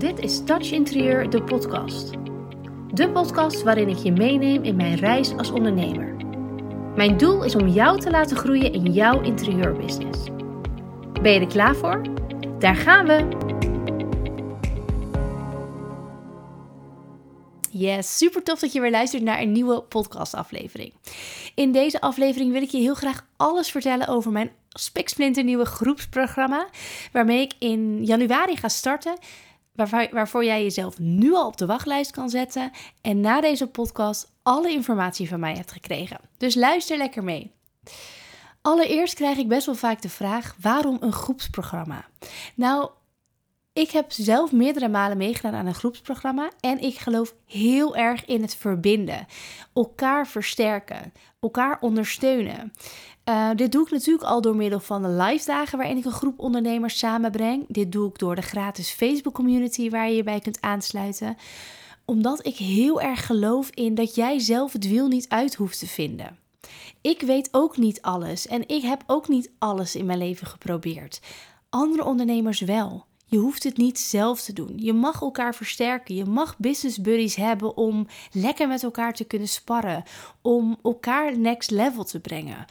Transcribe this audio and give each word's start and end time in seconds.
Dit 0.00 0.18
is 0.18 0.44
Touch 0.44 0.70
Interieur, 0.70 1.30
de 1.30 1.42
podcast. 1.42 2.10
De 2.94 3.10
podcast 3.12 3.62
waarin 3.62 3.88
ik 3.88 3.96
je 3.96 4.12
meeneem 4.12 4.62
in 4.62 4.76
mijn 4.76 4.94
reis 4.94 5.36
als 5.36 5.50
ondernemer. 5.50 6.16
Mijn 6.96 7.16
doel 7.16 7.44
is 7.44 7.54
om 7.54 7.68
jou 7.68 8.00
te 8.00 8.10
laten 8.10 8.36
groeien 8.36 8.72
in 8.72 8.92
jouw 8.92 9.22
interieurbusiness. 9.22 10.24
Ben 11.22 11.32
je 11.32 11.40
er 11.40 11.46
klaar 11.46 11.76
voor? 11.76 12.02
Daar 12.58 12.76
gaan 12.76 13.06
we! 13.06 13.28
Yes, 17.70 18.16
super 18.16 18.42
tof 18.42 18.58
dat 18.58 18.72
je 18.72 18.80
weer 18.80 18.90
luistert 18.90 19.22
naar 19.22 19.40
een 19.40 19.52
nieuwe 19.52 19.82
podcastaflevering. 19.82 20.92
In 21.54 21.72
deze 21.72 22.00
aflevering 22.00 22.52
wil 22.52 22.62
ik 22.62 22.70
je 22.70 22.78
heel 22.78 22.94
graag 22.94 23.26
alles 23.36 23.70
vertellen 23.70 24.08
over 24.08 24.32
mijn 24.32 24.50
nieuwe 25.44 25.64
groepsprogramma, 25.64 26.68
waarmee 27.12 27.40
ik 27.40 27.52
in 27.58 28.04
januari 28.04 28.56
ga 28.56 28.68
starten 28.68 29.18
waarvoor 30.10 30.44
jij 30.44 30.62
jezelf 30.62 30.98
nu 30.98 31.34
al 31.34 31.46
op 31.46 31.56
de 31.56 31.66
wachtlijst 31.66 32.10
kan 32.10 32.30
zetten 32.30 32.70
en 33.00 33.20
na 33.20 33.40
deze 33.40 33.66
podcast 33.66 34.32
alle 34.42 34.70
informatie 34.70 35.28
van 35.28 35.40
mij 35.40 35.54
hebt 35.54 35.72
gekregen. 35.72 36.20
Dus 36.36 36.54
luister 36.54 36.96
lekker 36.96 37.24
mee. 37.24 37.52
Allereerst 38.62 39.14
krijg 39.14 39.38
ik 39.38 39.48
best 39.48 39.66
wel 39.66 39.74
vaak 39.74 40.02
de 40.02 40.08
vraag: 40.08 40.56
waarom 40.60 40.96
een 41.00 41.12
groepsprogramma? 41.12 42.04
Nou, 42.54 42.90
ik 43.72 43.90
heb 43.90 44.12
zelf 44.12 44.52
meerdere 44.52 44.88
malen 44.88 45.16
meegedaan 45.16 45.54
aan 45.54 45.66
een 45.66 45.74
groepsprogramma 45.74 46.50
en 46.60 46.80
ik 46.80 46.98
geloof 46.98 47.34
heel 47.46 47.96
erg 47.96 48.24
in 48.24 48.42
het 48.42 48.54
verbinden, 48.54 49.26
elkaar 49.74 50.26
versterken, 50.26 51.12
elkaar 51.40 51.78
ondersteunen. 51.80 52.72
Uh, 53.24 53.50
dit 53.54 53.72
doe 53.72 53.84
ik 53.84 53.90
natuurlijk 53.90 54.24
al 54.24 54.40
door 54.40 54.56
middel 54.56 54.80
van 54.80 55.02
de 55.02 55.08
live 55.08 55.46
dagen 55.46 55.78
waarin 55.78 55.96
ik 55.96 56.04
een 56.04 56.12
groep 56.12 56.38
ondernemers 56.38 56.98
samenbreng. 56.98 57.64
Dit 57.68 57.92
doe 57.92 58.08
ik 58.08 58.18
door 58.18 58.34
de 58.34 58.42
gratis 58.42 58.90
Facebook 58.90 59.34
community 59.34 59.90
waar 59.90 60.08
je 60.08 60.16
je 60.16 60.22
bij 60.22 60.40
kunt 60.40 60.60
aansluiten. 60.60 61.36
Omdat 62.04 62.46
ik 62.46 62.56
heel 62.56 63.00
erg 63.00 63.26
geloof 63.26 63.70
in 63.70 63.94
dat 63.94 64.14
jij 64.14 64.38
zelf 64.38 64.72
het 64.72 64.88
wiel 64.88 65.08
niet 65.08 65.28
uit 65.28 65.54
hoeft 65.54 65.78
te 65.78 65.86
vinden. 65.86 66.38
Ik 67.00 67.20
weet 67.20 67.48
ook 67.52 67.76
niet 67.76 68.02
alles 68.02 68.46
en 68.46 68.68
ik 68.68 68.82
heb 68.82 69.02
ook 69.06 69.28
niet 69.28 69.50
alles 69.58 69.94
in 69.94 70.06
mijn 70.06 70.18
leven 70.18 70.46
geprobeerd. 70.46 71.20
Andere 71.68 72.04
ondernemers 72.04 72.60
wel. 72.60 73.08
Je 73.30 73.38
hoeft 73.38 73.62
het 73.62 73.76
niet 73.76 73.98
zelf 73.98 74.40
te 74.40 74.52
doen. 74.52 74.72
Je 74.76 74.92
mag 74.92 75.20
elkaar 75.20 75.54
versterken. 75.54 76.14
Je 76.14 76.24
mag 76.24 76.58
business 76.58 77.00
buddies 77.00 77.34
hebben 77.34 77.76
om 77.76 78.06
lekker 78.32 78.68
met 78.68 78.82
elkaar 78.82 79.14
te 79.14 79.24
kunnen 79.24 79.48
sparren. 79.48 80.02
Om 80.42 80.78
elkaar 80.82 81.38
next 81.38 81.70
level 81.70 82.04
te 82.04 82.20
brengen. 82.20 82.64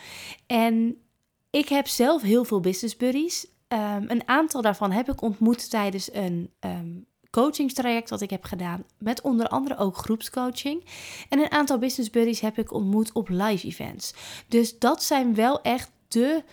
En 0.48 1.02
ik 1.50 1.70
heb 1.70 1.88
zelf 1.88 2.22
heel 2.22 2.44
veel 2.44 2.60
business 2.60 2.98
buddies. 2.98 3.48
Ehm, 3.68 4.04
een 4.08 4.28
aantal 4.28 4.62
daarvan 4.62 4.92
heb 4.92 5.10
ik 5.10 5.22
ontmoet 5.22 5.70
tijdens 5.70 6.14
een 6.14 6.52
um, 6.60 7.06
coachingstraject 7.30 8.10
dat 8.10 8.22
ik 8.22 8.30
heb 8.30 8.44
gedaan. 8.44 8.84
Met 8.98 9.22
onder 9.22 9.48
andere 9.48 9.78
ook 9.78 9.98
groepscoaching. 9.98 10.86
En 11.30 11.40
een 11.40 11.52
aantal 11.52 11.78
business 11.78 12.10
buddies 12.10 12.40
heb 12.40 12.58
ik 12.58 12.74
ontmoet 12.74 13.12
op 13.12 13.30
live 13.30 13.68
events. 13.68 14.14
Dus 14.48 14.80
dat 14.80 15.04
zijn 15.04 15.36
wel 15.36 15.62
echt 15.62 15.92
de 16.08 16.44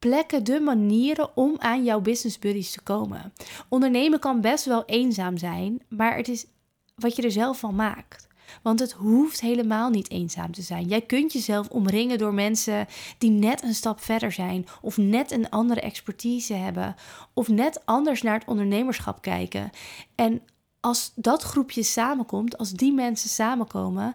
plekken, 0.00 0.44
de 0.44 0.60
manieren 0.60 1.36
om 1.36 1.54
aan 1.58 1.84
jouw 1.84 2.00
business 2.00 2.38
buddies 2.38 2.70
te 2.70 2.80
komen. 2.80 3.32
Ondernemen 3.68 4.18
kan 4.18 4.40
best 4.40 4.64
wel 4.64 4.84
eenzaam 4.84 5.36
zijn, 5.36 5.82
maar 5.88 6.16
het 6.16 6.28
is 6.28 6.46
wat 6.94 7.16
je 7.16 7.22
er 7.22 7.30
zelf 7.30 7.58
van 7.58 7.74
maakt. 7.74 8.28
Want 8.62 8.80
het 8.80 8.92
hoeft 8.92 9.40
helemaal 9.40 9.90
niet 9.90 10.10
eenzaam 10.10 10.52
te 10.52 10.62
zijn. 10.62 10.86
Jij 10.86 11.00
kunt 11.00 11.32
jezelf 11.32 11.68
omringen 11.68 12.18
door 12.18 12.34
mensen 12.34 12.86
die 13.18 13.30
net 13.30 13.62
een 13.62 13.74
stap 13.74 14.00
verder 14.00 14.32
zijn, 14.32 14.66
of 14.82 14.96
net 14.96 15.30
een 15.30 15.50
andere 15.50 15.80
expertise 15.80 16.54
hebben, 16.54 16.94
of 17.34 17.48
net 17.48 17.86
anders 17.86 18.22
naar 18.22 18.38
het 18.38 18.48
ondernemerschap 18.48 19.22
kijken. 19.22 19.70
En 20.14 20.42
als 20.80 21.12
dat 21.14 21.42
groepje 21.42 21.82
samenkomt, 21.82 22.58
als 22.58 22.70
die 22.70 22.92
mensen 22.92 23.28
samenkomen, 23.28 24.14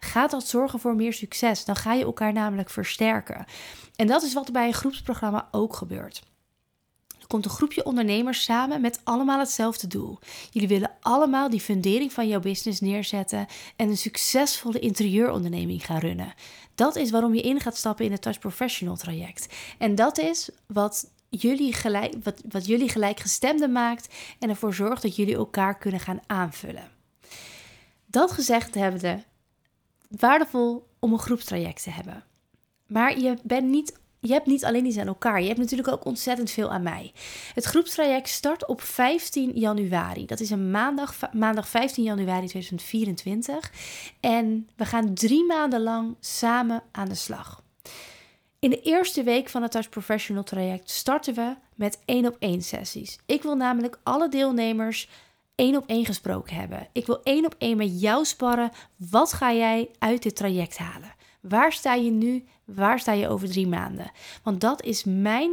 gaat 0.00 0.30
dat 0.30 0.46
zorgen 0.46 0.78
voor 0.78 0.94
meer 0.94 1.12
succes. 1.12 1.64
Dan 1.64 1.76
ga 1.76 1.92
je 1.92 2.04
elkaar 2.04 2.32
namelijk 2.32 2.70
versterken. 2.70 3.44
En 3.96 4.06
dat 4.06 4.22
is 4.22 4.34
wat 4.34 4.52
bij 4.52 4.66
een 4.66 4.74
groepsprogramma 4.74 5.48
ook 5.50 5.76
gebeurt. 5.76 6.22
Er 7.20 7.26
komt 7.26 7.44
een 7.44 7.50
groepje 7.50 7.84
ondernemers 7.84 8.44
samen 8.44 8.80
met 8.80 9.00
allemaal 9.04 9.38
hetzelfde 9.38 9.86
doel. 9.86 10.18
Jullie 10.50 10.68
willen 10.68 10.90
allemaal 11.00 11.50
die 11.50 11.60
fundering 11.60 12.12
van 12.12 12.28
jouw 12.28 12.40
business 12.40 12.80
neerzetten 12.80 13.46
en 13.76 13.88
een 13.88 13.96
succesvolle 13.96 14.78
interieuronderneming 14.78 15.86
gaan 15.86 15.98
runnen. 15.98 16.34
Dat 16.74 16.96
is 16.96 17.10
waarom 17.10 17.34
je 17.34 17.42
in 17.42 17.60
gaat 17.60 17.76
stappen 17.76 18.04
in 18.04 18.12
het 18.12 18.22
Touch 18.22 18.38
Professional 18.38 18.96
traject. 18.96 19.54
En 19.78 19.94
dat 19.94 20.18
is 20.18 20.50
wat 20.66 21.10
jullie, 21.28 21.72
gelijk, 21.72 22.14
wat, 22.22 22.40
wat 22.48 22.66
jullie 22.66 22.88
gelijkgestemde 22.88 23.68
maakt 23.68 24.14
en 24.38 24.48
ervoor 24.48 24.74
zorgt 24.74 25.02
dat 25.02 25.16
jullie 25.16 25.36
elkaar 25.36 25.78
kunnen 25.78 26.00
gaan 26.00 26.20
aanvullen. 26.26 26.90
Dat 28.06 28.32
gezegd 28.32 28.74
hebbende, 28.74 29.22
waardevol 30.18 30.88
om 30.98 31.12
een 31.12 31.18
groepstraject 31.18 31.82
te 31.82 31.90
hebben. 31.90 32.24
Maar 32.86 33.18
je, 33.18 33.36
bent 33.42 33.68
niet, 33.68 33.98
je 34.20 34.32
hebt 34.32 34.46
niet 34.46 34.64
alleen 34.64 34.86
iets 34.86 34.98
aan 34.98 35.06
elkaar. 35.06 35.40
Je 35.40 35.46
hebt 35.46 35.58
natuurlijk 35.58 35.88
ook 35.88 36.04
ontzettend 36.04 36.50
veel 36.50 36.70
aan 36.70 36.82
mij. 36.82 37.12
Het 37.54 37.64
groepstraject 37.64 38.28
start 38.28 38.66
op 38.66 38.80
15 38.80 39.50
januari. 39.54 40.26
Dat 40.26 40.40
is 40.40 40.50
een 40.50 40.70
maandag, 40.70 41.32
maandag 41.32 41.68
15 41.68 42.04
januari 42.04 42.46
2024. 42.46 43.72
En 44.20 44.68
we 44.76 44.84
gaan 44.84 45.14
drie 45.14 45.44
maanden 45.44 45.82
lang 45.82 46.16
samen 46.20 46.82
aan 46.90 47.08
de 47.08 47.14
slag. 47.14 47.62
In 48.58 48.70
de 48.70 48.80
eerste 48.80 49.22
week 49.22 49.48
van 49.48 49.62
het 49.62 49.70
Touch 49.70 49.88
Professional 49.88 50.42
traject 50.42 50.90
starten 50.90 51.34
we 51.34 51.54
met 51.74 51.98
één 52.04 52.26
op 52.26 52.36
één 52.38 52.62
sessies. 52.62 53.18
Ik 53.26 53.42
wil 53.42 53.56
namelijk 53.56 53.98
alle 54.02 54.28
deelnemers 54.28 55.08
één 55.60 55.76
op 55.76 55.84
één 55.86 56.04
gesproken 56.04 56.56
hebben. 56.56 56.88
Ik 56.92 57.06
wil 57.06 57.20
één 57.22 57.44
op 57.44 57.54
één 57.58 57.76
met 57.76 58.00
jou 58.00 58.24
sparren. 58.24 58.70
Wat 58.96 59.32
ga 59.32 59.52
jij 59.52 59.90
uit 59.98 60.22
dit 60.22 60.36
traject 60.36 60.78
halen? 60.78 61.14
Waar 61.40 61.72
sta 61.72 61.94
je 61.94 62.10
nu? 62.10 62.44
Waar 62.64 62.98
sta 62.98 63.12
je 63.12 63.28
over 63.28 63.48
drie 63.48 63.66
maanden? 63.66 64.10
Want 64.42 64.60
dat 64.60 64.82
is 64.82 65.04
mijn 65.04 65.50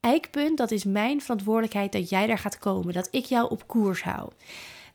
eikpunt, 0.00 0.58
dat 0.58 0.70
is 0.70 0.84
mijn 0.84 1.20
verantwoordelijkheid 1.20 1.92
dat 1.92 2.08
jij 2.08 2.26
daar 2.26 2.38
gaat 2.38 2.58
komen, 2.58 2.94
dat 2.94 3.08
ik 3.10 3.24
jou 3.24 3.50
op 3.50 3.66
koers 3.66 4.02
hou. 4.02 4.30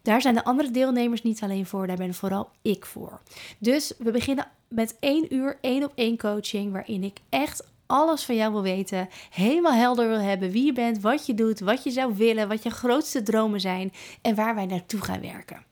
Daar 0.01 0.21
zijn 0.21 0.35
de 0.35 0.43
andere 0.43 0.71
deelnemers 0.71 1.21
niet 1.21 1.41
alleen 1.41 1.65
voor, 1.65 1.87
daar 1.87 1.97
ben 1.97 2.13
vooral 2.13 2.49
ik 2.61 2.85
voor. 2.85 3.21
Dus 3.59 3.93
we 3.97 4.11
beginnen 4.11 4.47
met 4.67 4.95
één 4.99 5.33
uur 5.33 5.57
één 5.61 5.83
op 5.83 5.91
één 5.95 6.17
coaching, 6.17 6.71
waarin 6.71 7.03
ik 7.03 7.19
echt 7.29 7.63
alles 7.89 8.23
van 8.23 8.35
jou 8.35 8.51
wil 8.51 8.61
weten, 8.61 9.09
helemaal 9.29 9.73
helder 9.73 10.07
wil 10.07 10.19
hebben 10.19 10.51
wie 10.51 10.65
je 10.65 10.73
bent, 10.73 11.01
wat 11.01 11.25
je 11.25 11.33
doet, 11.33 11.59
wat 11.59 11.83
je 11.83 11.91
zou 11.91 12.15
willen, 12.15 12.47
wat 12.47 12.63
je 12.63 12.69
grootste 12.69 13.23
dromen 13.23 13.59
zijn 13.59 13.91
en 14.21 14.35
waar 14.35 14.55
wij 14.55 14.65
naartoe 14.65 15.01
gaan 15.01 15.21
werken. 15.21 15.65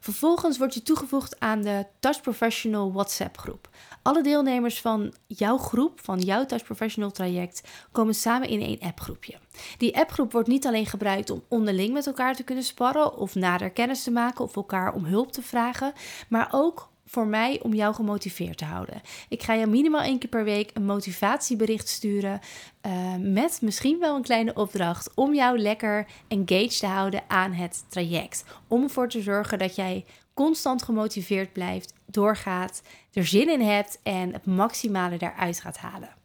Vervolgens 0.00 0.58
word 0.58 0.74
je 0.74 0.82
toegevoegd 0.82 1.40
aan 1.40 1.62
de 1.62 1.86
Touch 2.00 2.20
Professional 2.20 2.92
WhatsApp 2.92 3.38
groep. 3.38 3.68
Alle 4.02 4.22
deelnemers 4.22 4.80
van 4.80 5.14
jouw 5.26 5.58
groep, 5.58 6.00
van 6.02 6.18
jouw 6.18 6.46
Touch 6.46 6.64
Professional 6.64 7.10
traject, 7.10 7.68
komen 7.92 8.14
samen 8.14 8.48
in 8.48 8.60
één 8.60 8.80
appgroepje. 8.80 9.38
Die 9.78 9.96
appgroep 9.96 10.32
wordt 10.32 10.48
niet 10.48 10.66
alleen 10.66 10.86
gebruikt 10.86 11.30
om 11.30 11.44
onderling 11.48 11.92
met 11.92 12.06
elkaar 12.06 12.34
te 12.34 12.42
kunnen 12.42 12.64
sparren 12.64 13.16
of 13.16 13.34
nader 13.34 13.70
kennis 13.70 14.02
te 14.02 14.10
maken 14.10 14.44
of 14.44 14.56
elkaar 14.56 14.94
om 14.94 15.04
hulp 15.04 15.32
te 15.32 15.42
vragen, 15.42 15.92
maar 16.28 16.48
ook 16.50 16.88
voor 17.08 17.26
mij 17.26 17.60
om 17.62 17.74
jou 17.74 17.94
gemotiveerd 17.94 18.58
te 18.58 18.64
houden. 18.64 19.00
Ik 19.28 19.42
ga 19.42 19.52
je 19.52 19.66
minimaal 19.66 20.00
één 20.00 20.18
keer 20.18 20.28
per 20.28 20.44
week 20.44 20.70
een 20.74 20.84
motivatiebericht 20.84 21.88
sturen. 21.88 22.40
Uh, 22.86 23.14
met 23.18 23.58
misschien 23.62 23.98
wel 23.98 24.16
een 24.16 24.22
kleine 24.22 24.54
opdracht 24.54 25.10
om 25.14 25.34
jou 25.34 25.58
lekker 25.58 26.06
engaged 26.28 26.78
te 26.78 26.86
houden 26.86 27.22
aan 27.28 27.52
het 27.52 27.84
traject. 27.88 28.44
Om 28.68 28.82
ervoor 28.82 29.08
te 29.08 29.22
zorgen 29.22 29.58
dat 29.58 29.74
jij 29.76 30.04
constant 30.34 30.82
gemotiveerd 30.82 31.52
blijft, 31.52 31.92
doorgaat, 32.06 32.82
er 33.12 33.26
zin 33.26 33.50
in 33.50 33.60
hebt 33.60 33.98
en 34.02 34.32
het 34.32 34.46
maximale 34.46 35.16
daaruit 35.16 35.60
gaat 35.60 35.76
halen. 35.76 36.16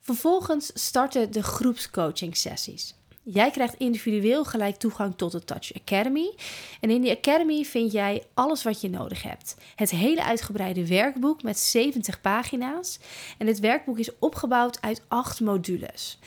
Vervolgens 0.00 0.70
starten 0.74 1.32
de 1.32 1.42
groepscoaching 1.42 2.36
sessies. 2.36 2.94
Jij 3.28 3.50
krijgt 3.50 3.74
individueel 3.74 4.44
gelijk 4.44 4.76
toegang 4.76 5.16
tot 5.16 5.32
de 5.32 5.44
Touch 5.44 5.72
Academy. 5.74 6.34
En 6.80 6.90
in 6.90 7.00
die 7.00 7.16
Academy 7.16 7.64
vind 7.64 7.92
jij 7.92 8.22
alles 8.34 8.62
wat 8.62 8.80
je 8.80 8.90
nodig 8.90 9.22
hebt. 9.22 9.56
Het 9.76 9.90
hele 9.90 10.24
uitgebreide 10.24 10.86
werkboek 10.86 11.42
met 11.42 11.58
70 11.58 12.20
pagina's. 12.20 12.98
En 13.38 13.46
het 13.46 13.60
werkboek 13.60 13.98
is 13.98 14.18
opgebouwd 14.18 14.80
uit 14.80 15.02
acht 15.08 15.40
modules. 15.40 16.18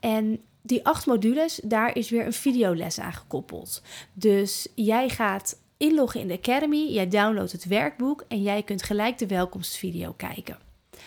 En 0.00 0.40
die 0.62 0.84
acht 0.84 1.06
modules, 1.06 1.60
daar 1.64 1.96
is 1.96 2.10
weer 2.10 2.26
een 2.26 2.32
videoles 2.32 2.98
aan 2.98 3.12
gekoppeld. 3.12 3.82
Dus 4.12 4.68
jij 4.74 5.08
gaat 5.08 5.58
inloggen 5.76 6.20
in 6.20 6.28
de 6.28 6.38
Academy, 6.38 6.86
jij 6.88 7.08
downloadt 7.08 7.52
het 7.52 7.64
werkboek 7.64 8.24
en 8.28 8.42
jij 8.42 8.62
kunt 8.62 8.82
gelijk 8.82 9.18
de 9.18 9.26
welkomstvideo 9.26 10.12
kijken. 10.12 10.58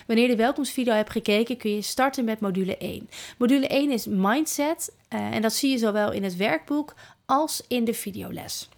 Wanneer 0.08 0.26
je 0.26 0.36
de 0.36 0.42
welkomstvideo 0.42 0.94
hebt 0.94 1.12
gekeken, 1.12 1.58
kun 1.58 1.76
je 1.76 1.82
starten 1.82 2.26
met 2.26 2.40
module 2.40 2.78
1. 2.78 3.10
Module 3.38 3.68
1 3.68 3.92
is 3.92 4.06
mindset 4.06 4.98
uh, 5.10 5.20
en 5.20 5.42
dat 5.42 5.54
zie 5.54 5.72
je 5.72 5.78
zowel 5.78 6.12
in 6.12 6.24
het 6.24 6.36
werkboek 6.36 6.94
als 7.26 7.64
in 7.68 7.84
de 7.84 7.94
videoles. 7.94 8.70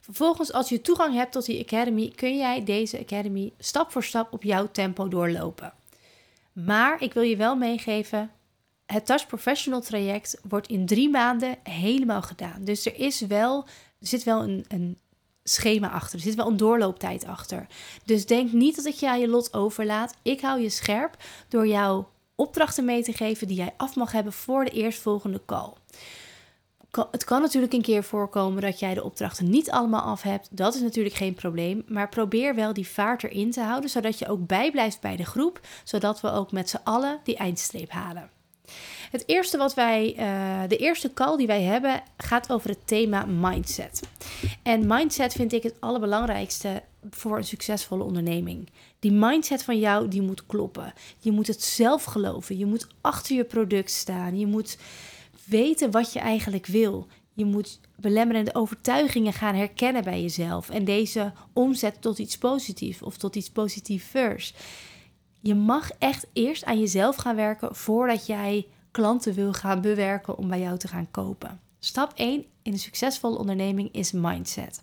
Vervolgens, 0.00 0.52
als 0.52 0.68
je 0.68 0.80
toegang 0.80 1.14
hebt 1.14 1.32
tot 1.32 1.46
die 1.46 1.62
Academy, 1.62 2.12
kun 2.14 2.36
jij 2.36 2.64
deze 2.64 3.00
Academy 3.00 3.52
stap 3.58 3.90
voor 3.92 4.04
stap 4.04 4.32
op 4.32 4.42
jouw 4.42 4.70
tempo 4.70 5.08
doorlopen. 5.08 5.72
Maar 6.52 7.02
ik 7.02 7.12
wil 7.12 7.22
je 7.22 7.36
wel 7.36 7.56
meegeven, 7.56 8.30
het 8.86 9.06
Touch 9.06 9.26
Professional 9.26 9.80
traject 9.80 10.40
wordt 10.48 10.68
in 10.68 10.86
drie 10.86 11.10
maanden 11.10 11.58
helemaal 11.62 12.22
gedaan. 12.22 12.64
Dus 12.64 12.86
er 12.86 12.98
is 12.98 13.20
wel, 13.20 13.64
er 14.00 14.06
zit 14.06 14.24
wel 14.24 14.42
een, 14.42 14.64
een 14.68 14.98
schema 15.42 15.90
achter. 15.90 16.18
Er 16.18 16.24
zit 16.24 16.34
wel 16.34 16.46
een 16.46 16.56
doorlooptijd 16.56 17.24
achter. 17.24 17.66
Dus 18.04 18.26
denk 18.26 18.52
niet 18.52 18.76
dat 18.76 18.84
ik 18.84 18.94
je 18.94 19.08
aan 19.08 19.20
je 19.20 19.28
lot 19.28 19.54
overlaat. 19.54 20.14
Ik 20.22 20.40
hou 20.40 20.60
je 20.60 20.70
scherp 20.70 21.16
door 21.48 21.66
jou 21.66 22.04
opdrachten 22.36 22.84
mee 22.84 23.02
te 23.02 23.12
geven 23.12 23.46
die 23.46 23.56
jij 23.56 23.74
af 23.76 23.96
mag 23.96 24.12
hebben 24.12 24.32
voor 24.32 24.64
de 24.64 24.70
eerstvolgende 24.70 25.40
call. 25.46 25.72
Het 27.10 27.24
kan 27.24 27.40
natuurlijk 27.40 27.72
een 27.72 27.82
keer 27.82 28.04
voorkomen 28.04 28.62
dat 28.62 28.78
jij 28.78 28.94
de 28.94 29.04
opdrachten 29.04 29.50
niet 29.50 29.70
allemaal 29.70 30.00
af 30.00 30.22
hebt. 30.22 30.56
Dat 30.56 30.74
is 30.74 30.80
natuurlijk 30.80 31.14
geen 31.14 31.34
probleem. 31.34 31.84
Maar 31.86 32.08
probeer 32.08 32.54
wel 32.54 32.72
die 32.72 32.88
vaart 32.88 33.24
erin 33.24 33.50
te 33.50 33.60
houden, 33.60 33.90
zodat 33.90 34.18
je 34.18 34.28
ook 34.28 34.46
bijblijft 34.46 35.00
bij 35.00 35.16
de 35.16 35.24
groep. 35.24 35.60
Zodat 35.84 36.20
we 36.20 36.30
ook 36.30 36.52
met 36.52 36.68
z'n 36.68 36.80
allen 36.84 37.20
die 37.24 37.36
eindstreep 37.36 37.90
halen. 37.90 38.30
Het 39.10 39.22
eerste 39.26 39.56
wat 39.56 39.74
wij, 39.74 40.16
uh, 40.18 40.68
de 40.68 40.76
eerste 40.76 41.12
call 41.12 41.36
die 41.36 41.46
wij 41.46 41.62
hebben, 41.62 42.02
gaat 42.16 42.52
over 42.52 42.68
het 42.68 42.86
thema 42.86 43.24
mindset. 43.24 44.00
En 44.62 44.86
mindset 44.86 45.32
vind 45.32 45.52
ik 45.52 45.62
het 45.62 45.80
allerbelangrijkste 45.80 46.82
voor 47.10 47.36
een 47.36 47.44
succesvolle 47.44 48.04
onderneming. 48.04 48.68
Die 48.98 49.12
mindset 49.12 49.62
van 49.62 49.78
jou, 49.78 50.08
die 50.08 50.22
moet 50.22 50.46
kloppen. 50.46 50.92
Je 51.18 51.32
moet 51.32 51.46
het 51.46 51.62
zelf 51.62 52.04
geloven. 52.04 52.58
Je 52.58 52.66
moet 52.66 52.86
achter 53.00 53.36
je 53.36 53.44
product 53.44 53.90
staan. 53.90 54.38
Je 54.38 54.46
moet 54.46 54.78
weten 55.44 55.90
wat 55.90 56.12
je 56.12 56.18
eigenlijk 56.18 56.66
wil. 56.66 57.06
Je 57.32 57.44
moet 57.44 57.80
belemmerende 57.96 58.54
overtuigingen 58.54 59.32
gaan 59.32 59.54
herkennen 59.54 60.04
bij 60.04 60.22
jezelf 60.22 60.70
en 60.70 60.84
deze 60.84 61.32
omzetten 61.52 62.00
tot 62.00 62.18
iets 62.18 62.38
positiefs 62.38 63.02
of 63.02 63.16
tot 63.16 63.36
iets 63.36 63.50
positiefs. 63.50 64.54
Je 65.40 65.54
mag 65.54 65.90
echt 65.98 66.26
eerst 66.32 66.64
aan 66.64 66.78
jezelf 66.78 67.16
gaan 67.16 67.36
werken 67.36 67.74
voordat 67.74 68.26
jij 68.26 68.66
klanten 68.96 69.34
wil 69.34 69.52
gaan 69.52 69.80
bewerken 69.80 70.38
om 70.38 70.48
bij 70.48 70.60
jou 70.60 70.78
te 70.78 70.88
gaan 70.88 71.10
kopen. 71.10 71.60
Stap 71.78 72.12
1 72.14 72.44
in 72.62 72.72
een 72.72 72.78
succesvolle 72.78 73.38
onderneming 73.38 73.92
is 73.92 74.12
mindset. 74.12 74.82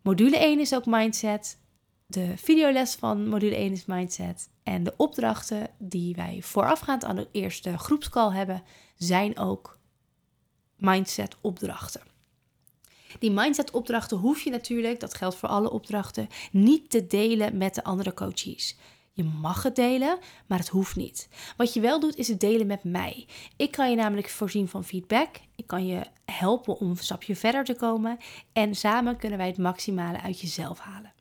Module 0.00 0.36
1 0.36 0.60
is 0.60 0.74
ook 0.74 0.86
mindset. 0.86 1.58
De 2.06 2.32
videoles 2.36 2.94
van 2.94 3.28
module 3.28 3.54
1 3.54 3.72
is 3.72 3.84
mindset. 3.84 4.48
En 4.62 4.84
de 4.84 4.94
opdrachten 4.96 5.68
die 5.78 6.14
wij 6.14 6.38
voorafgaand 6.42 7.04
aan 7.04 7.16
de 7.16 7.28
eerste 7.32 7.78
groepscall 7.78 8.32
hebben, 8.32 8.62
zijn 8.96 9.38
ook 9.38 9.78
mindset 10.76 11.36
opdrachten. 11.40 12.02
Die 13.18 13.30
mindset 13.30 13.70
opdrachten 13.70 14.16
hoef 14.16 14.42
je 14.42 14.50
natuurlijk, 14.50 15.00
dat 15.00 15.14
geldt 15.14 15.36
voor 15.36 15.48
alle 15.48 15.70
opdrachten, 15.70 16.28
niet 16.52 16.90
te 16.90 17.06
delen 17.06 17.56
met 17.56 17.74
de 17.74 17.84
andere 17.84 18.14
coaches. 18.14 18.76
Je 19.14 19.24
mag 19.24 19.62
het 19.62 19.76
delen, 19.76 20.18
maar 20.46 20.58
het 20.58 20.68
hoeft 20.68 20.96
niet. 20.96 21.28
Wat 21.56 21.74
je 21.74 21.80
wel 21.80 22.00
doet, 22.00 22.16
is 22.16 22.28
het 22.28 22.40
delen 22.40 22.66
met 22.66 22.84
mij. 22.84 23.26
Ik 23.56 23.70
kan 23.70 23.90
je 23.90 23.96
namelijk 23.96 24.28
voorzien 24.28 24.68
van 24.68 24.84
feedback. 24.84 25.28
Ik 25.56 25.66
kan 25.66 25.86
je 25.86 26.02
helpen 26.24 26.78
om 26.78 26.90
een 26.90 26.96
stapje 26.96 27.36
verder 27.36 27.64
te 27.64 27.74
komen. 27.74 28.18
En 28.52 28.74
samen 28.74 29.16
kunnen 29.16 29.38
wij 29.38 29.46
het 29.46 29.58
maximale 29.58 30.20
uit 30.20 30.40
jezelf 30.40 30.78
halen. 30.78 31.12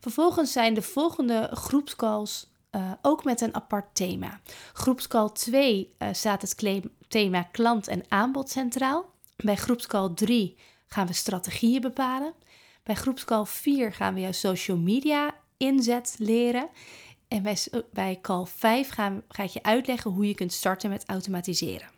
Vervolgens 0.00 0.52
zijn 0.52 0.74
de 0.74 0.82
volgende 0.82 1.50
groepscalls 1.52 2.52
uh, 2.70 2.92
ook 3.02 3.24
met 3.24 3.40
een 3.40 3.54
apart 3.54 3.94
thema. 3.94 4.40
Groepscall 4.72 5.30
2 5.30 5.94
uh, 5.98 6.08
eh, 6.08 6.14
staat 6.14 6.42
het 6.42 6.82
thema 7.08 7.42
klant 7.42 7.88
en 7.88 8.04
aanbod 8.08 8.50
centraal. 8.50 9.12
Bij 9.36 9.56
groepscall 9.56 10.10
3 10.14 10.58
gaan 10.86 11.06
we 11.06 11.12
strategieën 11.12 11.80
bepalen. 11.80 12.34
Bij 12.82 12.94
groepscall 12.94 13.44
4 13.44 13.92
gaan 13.92 14.14
we 14.14 14.20
jouw 14.20 14.32
social 14.32 14.76
media 14.76 15.34
inzet 15.66 16.14
leren. 16.18 16.68
En 17.28 17.42
bij, 17.42 17.58
bij 17.92 18.18
call 18.20 18.44
5 18.46 18.88
gaan, 18.88 19.22
ga 19.28 19.42
ik 19.42 19.50
je 19.50 19.62
uitleggen 19.62 20.10
hoe 20.10 20.28
je 20.28 20.34
kunt 20.34 20.52
starten 20.52 20.90
met 20.90 21.04
automatiseren. 21.06 21.90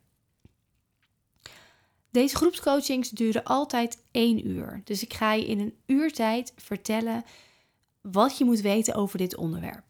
Deze 2.10 2.36
groepscoachings 2.36 3.10
duren 3.10 3.44
altijd 3.44 4.02
één 4.10 4.48
uur. 4.48 4.80
Dus 4.84 5.02
ik 5.02 5.14
ga 5.14 5.32
je 5.32 5.46
in 5.46 5.58
een 5.58 5.74
uur 5.86 6.12
tijd 6.12 6.52
vertellen 6.56 7.24
wat 8.00 8.38
je 8.38 8.44
moet 8.44 8.60
weten 8.60 8.94
over 8.94 9.18
dit 9.18 9.36
onderwerp. 9.36 9.84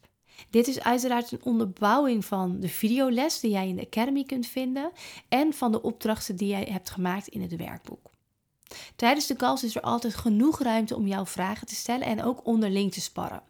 Dit 0.50 0.67
is 0.67 0.81
uiteraard 0.81 1.32
een 1.32 1.44
onderbouwing 1.44 2.25
van 2.25 2.61
de 2.61 2.69
videoles 2.69 3.40
die 3.40 3.50
jij 3.50 3.69
in 3.69 3.76
de 3.76 3.87
Academy 3.87 4.25
kunt 4.25 4.46
vinden 4.46 4.93
en 5.29 5.52
van 5.52 5.72
de 5.72 5.82
opdrachten 5.82 6.37
die 6.37 6.49
jij 6.49 6.69
hebt 6.70 6.90
gemaakt 6.90 7.29
in 7.29 7.43
het 7.43 7.56
werkboek. 7.56 8.11
Tijdens 8.96 9.26
de 9.26 9.36
calls 9.36 9.64
is 9.64 9.76
er 9.76 9.82
altijd 9.82 10.14
genoeg 10.14 10.62
ruimte 10.62 10.96
om 10.96 11.06
jouw 11.06 11.26
vragen 11.26 11.66
te 11.66 11.74
stellen 11.74 12.06
en 12.06 12.22
ook 12.22 12.46
onderling 12.46 12.92
te 12.92 13.00
sparren. 13.00 13.42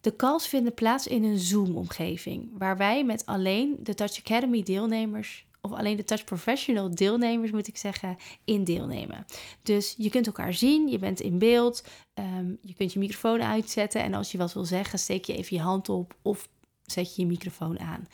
De 0.00 0.16
calls 0.16 0.48
vinden 0.48 0.74
plaats 0.74 1.06
in 1.06 1.24
een 1.24 1.38
Zoom-omgeving, 1.38 2.48
waar 2.58 2.76
wij 2.76 3.04
met 3.04 3.26
alleen 3.26 3.76
de 3.80 3.94
Touch 3.94 4.18
Academy 4.18 4.62
deelnemers, 4.62 5.46
of 5.60 5.72
alleen 5.72 5.96
de 5.96 6.04
Touch 6.04 6.24
Professional 6.24 6.94
deelnemers 6.94 7.50
moet 7.50 7.68
ik 7.68 7.76
zeggen, 7.76 8.16
in 8.44 8.64
deelnemen. 8.64 9.26
Dus 9.62 9.94
je 9.96 10.10
kunt 10.10 10.26
elkaar 10.26 10.54
zien, 10.54 10.88
je 10.88 10.98
bent 10.98 11.20
in 11.20 11.38
beeld, 11.38 11.84
um, 12.14 12.58
je 12.60 12.74
kunt 12.74 12.92
je 12.92 12.98
microfoon 12.98 13.42
uitzetten 13.42 14.02
en 14.02 14.14
als 14.14 14.32
je 14.32 14.38
wat 14.38 14.52
wil 14.52 14.64
zeggen, 14.64 14.98
steek 14.98 15.24
je 15.24 15.36
even 15.36 15.56
je 15.56 15.62
hand 15.62 15.88
op 15.88 16.16
of 16.22 16.48
zet 16.86 17.14
je 17.14 17.22
je 17.22 17.28
microfoon 17.28 17.80
aan. 17.80 18.08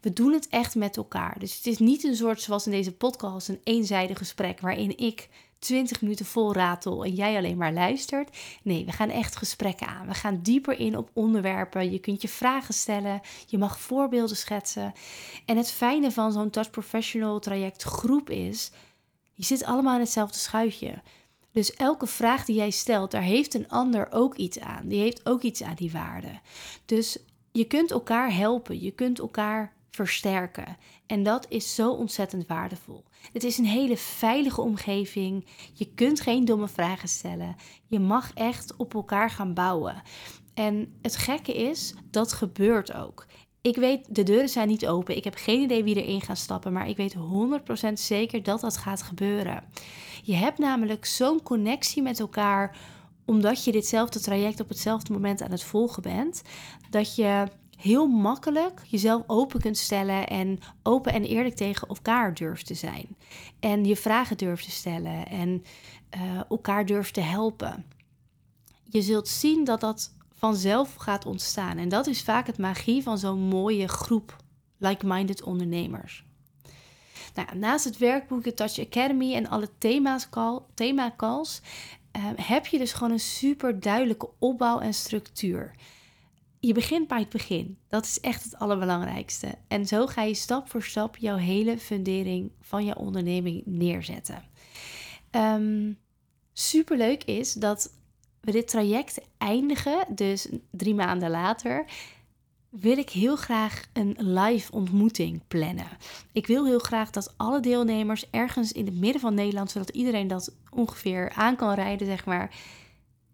We 0.00 0.12
doen 0.12 0.32
het 0.32 0.48
echt 0.48 0.74
met 0.74 0.96
elkaar. 0.96 1.38
Dus 1.38 1.56
het 1.56 1.66
is 1.66 1.78
niet 1.78 2.04
een 2.04 2.16
soort 2.16 2.40
zoals 2.40 2.66
in 2.66 2.72
deze 2.72 2.92
podcast, 2.92 3.48
een 3.48 3.60
eenzijdig 3.64 4.18
gesprek 4.18 4.60
waarin 4.60 4.98
ik 4.98 5.28
20 5.58 6.00
minuten 6.00 6.26
vol 6.26 6.52
ratel 6.52 7.04
en 7.04 7.14
jij 7.14 7.36
alleen 7.36 7.56
maar 7.56 7.72
luistert. 7.72 8.36
Nee, 8.62 8.84
we 8.84 8.92
gaan 8.92 9.10
echt 9.10 9.36
gesprekken 9.36 9.86
aan. 9.86 10.06
We 10.06 10.14
gaan 10.14 10.40
dieper 10.42 10.78
in 10.78 10.96
op 10.96 11.10
onderwerpen. 11.12 11.90
Je 11.90 11.98
kunt 11.98 12.22
je 12.22 12.28
vragen 12.28 12.74
stellen. 12.74 13.20
Je 13.46 13.58
mag 13.58 13.80
voorbeelden 13.80 14.36
schetsen. 14.36 14.92
En 15.46 15.56
het 15.56 15.70
fijne 15.70 16.10
van 16.10 16.32
zo'n 16.32 16.50
Touch 16.50 16.70
Professional 16.70 17.38
traject 17.38 17.82
groep 17.82 18.30
is, 18.30 18.70
je 19.32 19.44
zit 19.44 19.64
allemaal 19.64 19.94
in 19.94 20.00
hetzelfde 20.00 20.38
schuitje. 20.38 21.02
Dus 21.52 21.74
elke 21.74 22.06
vraag 22.06 22.44
die 22.44 22.56
jij 22.56 22.70
stelt, 22.70 23.10
daar 23.10 23.22
heeft 23.22 23.54
een 23.54 23.68
ander 23.68 24.06
ook 24.10 24.34
iets 24.36 24.60
aan. 24.60 24.88
Die 24.88 25.00
heeft 25.00 25.26
ook 25.26 25.42
iets 25.42 25.62
aan 25.62 25.74
die 25.74 25.90
waarde. 25.90 26.40
Dus 26.84 27.18
je 27.52 27.64
kunt 27.64 27.90
elkaar 27.90 28.34
helpen. 28.34 28.80
Je 28.80 28.90
kunt 28.90 29.18
elkaar 29.18 29.75
versterken. 29.96 30.76
En 31.06 31.22
dat 31.22 31.46
is 31.48 31.74
zo 31.74 31.92
ontzettend 31.92 32.46
waardevol. 32.46 33.04
Het 33.32 33.44
is 33.44 33.58
een 33.58 33.66
hele 33.66 33.96
veilige 33.96 34.60
omgeving. 34.60 35.46
Je 35.72 35.94
kunt 35.94 36.20
geen 36.20 36.44
domme 36.44 36.68
vragen 36.68 37.08
stellen. 37.08 37.56
Je 37.86 37.98
mag 37.98 38.30
echt 38.34 38.76
op 38.76 38.94
elkaar 38.94 39.30
gaan 39.30 39.54
bouwen. 39.54 40.02
En 40.54 40.98
het 41.02 41.16
gekke 41.16 41.54
is, 41.54 41.94
dat 42.10 42.32
gebeurt 42.32 42.94
ook. 42.94 43.26
Ik 43.60 43.76
weet, 43.76 44.14
de 44.14 44.22
deuren 44.22 44.48
zijn 44.48 44.68
niet 44.68 44.86
open. 44.86 45.16
Ik 45.16 45.24
heb 45.24 45.34
geen 45.34 45.60
idee 45.60 45.84
wie 45.84 46.02
erin 46.02 46.20
gaat 46.20 46.38
stappen, 46.38 46.72
maar 46.72 46.88
ik 46.88 46.96
weet 46.96 47.16
100% 47.90 47.92
zeker 47.92 48.42
dat 48.42 48.60
dat 48.60 48.76
gaat 48.76 49.02
gebeuren. 49.02 49.64
Je 50.22 50.34
hebt 50.34 50.58
namelijk 50.58 51.04
zo'n 51.04 51.42
connectie 51.42 52.02
met 52.02 52.20
elkaar 52.20 52.76
omdat 53.24 53.64
je 53.64 53.72
ditzelfde 53.72 54.20
traject 54.20 54.60
op 54.60 54.68
hetzelfde 54.68 55.12
moment 55.12 55.42
aan 55.42 55.50
het 55.50 55.62
volgen 55.62 56.02
bent, 56.02 56.42
dat 56.90 57.14
je 57.14 57.46
heel 57.76 58.06
makkelijk 58.06 58.82
jezelf 58.86 59.22
open 59.26 59.60
kunt 59.60 59.76
stellen 59.76 60.26
en 60.26 60.58
open 60.82 61.12
en 61.12 61.24
eerlijk 61.24 61.54
tegen 61.54 61.88
elkaar 61.88 62.34
durft 62.34 62.66
te 62.66 62.74
zijn. 62.74 63.16
En 63.60 63.84
je 63.84 63.96
vragen 63.96 64.36
durft 64.36 64.64
te 64.64 64.70
stellen 64.70 65.26
en 65.26 65.64
uh, 66.16 66.40
elkaar 66.48 66.86
durft 66.86 67.14
te 67.14 67.20
helpen. 67.20 67.84
Je 68.84 69.02
zult 69.02 69.28
zien 69.28 69.64
dat 69.64 69.80
dat 69.80 70.14
vanzelf 70.34 70.94
gaat 70.94 71.26
ontstaan. 71.26 71.78
En 71.78 71.88
dat 71.88 72.06
is 72.06 72.22
vaak 72.22 72.46
het 72.46 72.58
magie 72.58 73.02
van 73.02 73.18
zo'n 73.18 73.40
mooie 73.40 73.88
groep 73.88 74.36
like-minded 74.78 75.42
ondernemers. 75.42 76.24
Nou, 77.34 77.58
naast 77.58 77.84
het 77.84 77.98
werkboek, 77.98 78.44
de 78.44 78.54
Touch 78.54 78.78
Academy 78.78 79.34
en 79.34 79.48
alle 79.48 79.68
thema's 79.78 80.28
call, 80.28 80.60
thema 80.74 81.14
calls, 81.16 81.60
uh, 82.16 82.24
heb 82.36 82.66
je 82.66 82.78
dus 82.78 82.92
gewoon 82.92 83.12
een 83.12 83.20
super 83.20 83.80
duidelijke 83.80 84.30
opbouw 84.38 84.80
en 84.80 84.94
structuur 84.94 85.74
je 86.66 86.72
begint 86.72 87.08
bij 87.08 87.18
het 87.20 87.28
begin. 87.28 87.78
Dat 87.88 88.04
is 88.04 88.20
echt 88.20 88.44
het 88.44 88.58
allerbelangrijkste. 88.58 89.54
En 89.68 89.86
zo 89.86 90.06
ga 90.06 90.22
je 90.22 90.34
stap 90.34 90.70
voor 90.70 90.82
stap 90.82 91.16
jouw 91.16 91.36
hele 91.36 91.78
fundering 91.78 92.50
van 92.60 92.84
je 92.84 92.96
onderneming 92.96 93.62
neerzetten. 93.64 94.42
Um, 95.30 95.98
superleuk 96.52 97.24
is 97.24 97.52
dat 97.52 97.92
we 98.40 98.52
dit 98.52 98.68
traject 98.68 99.20
eindigen, 99.38 100.06
dus 100.14 100.48
drie 100.70 100.94
maanden 100.94 101.30
later, 101.30 101.84
wil 102.70 102.98
ik 102.98 103.10
heel 103.10 103.36
graag 103.36 103.84
een 103.92 104.16
live 104.18 104.72
ontmoeting 104.72 105.42
plannen. 105.48 105.88
Ik 106.32 106.46
wil 106.46 106.64
heel 106.64 106.78
graag 106.78 107.10
dat 107.10 107.34
alle 107.36 107.60
deelnemers 107.60 108.30
ergens 108.30 108.72
in 108.72 108.86
het 108.86 108.98
midden 108.98 109.20
van 109.20 109.34
Nederland, 109.34 109.70
zodat 109.70 109.88
iedereen 109.88 110.28
dat 110.28 110.54
ongeveer 110.70 111.32
aan 111.34 111.56
kan 111.56 111.74
rijden, 111.74 112.06
zeg 112.06 112.24
maar, 112.24 112.54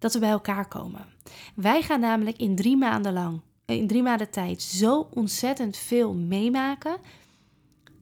dat 0.02 0.12
we 0.12 0.18
bij 0.18 0.30
elkaar 0.30 0.68
komen. 0.68 1.06
Wij 1.54 1.82
gaan 1.82 2.00
namelijk 2.00 2.36
in 2.36 2.56
drie 2.56 2.76
maanden 2.76 3.12
lang, 3.12 3.40
eh, 3.64 3.76
in 3.76 3.86
drie 3.86 4.02
maanden 4.02 4.30
tijd, 4.30 4.62
zo 4.62 5.08
ontzettend 5.14 5.76
veel 5.76 6.14
meemaken. 6.14 6.96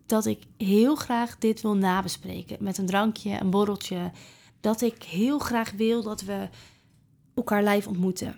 Dat 0.06 0.26
ik 0.26 0.42
heel 0.56 0.94
graag 0.94 1.38
dit 1.38 1.60
wil 1.60 1.74
nabespreken. 1.76 2.56
Met 2.60 2.78
een 2.78 2.86
drankje, 2.86 3.40
een 3.40 3.50
borreltje. 3.50 4.10
Dat 4.60 4.80
ik 4.80 5.02
heel 5.02 5.38
graag 5.38 5.70
wil 5.70 6.02
dat 6.02 6.20
we 6.20 6.48
elkaar 7.34 7.64
live 7.64 7.88
ontmoeten. 7.88 8.36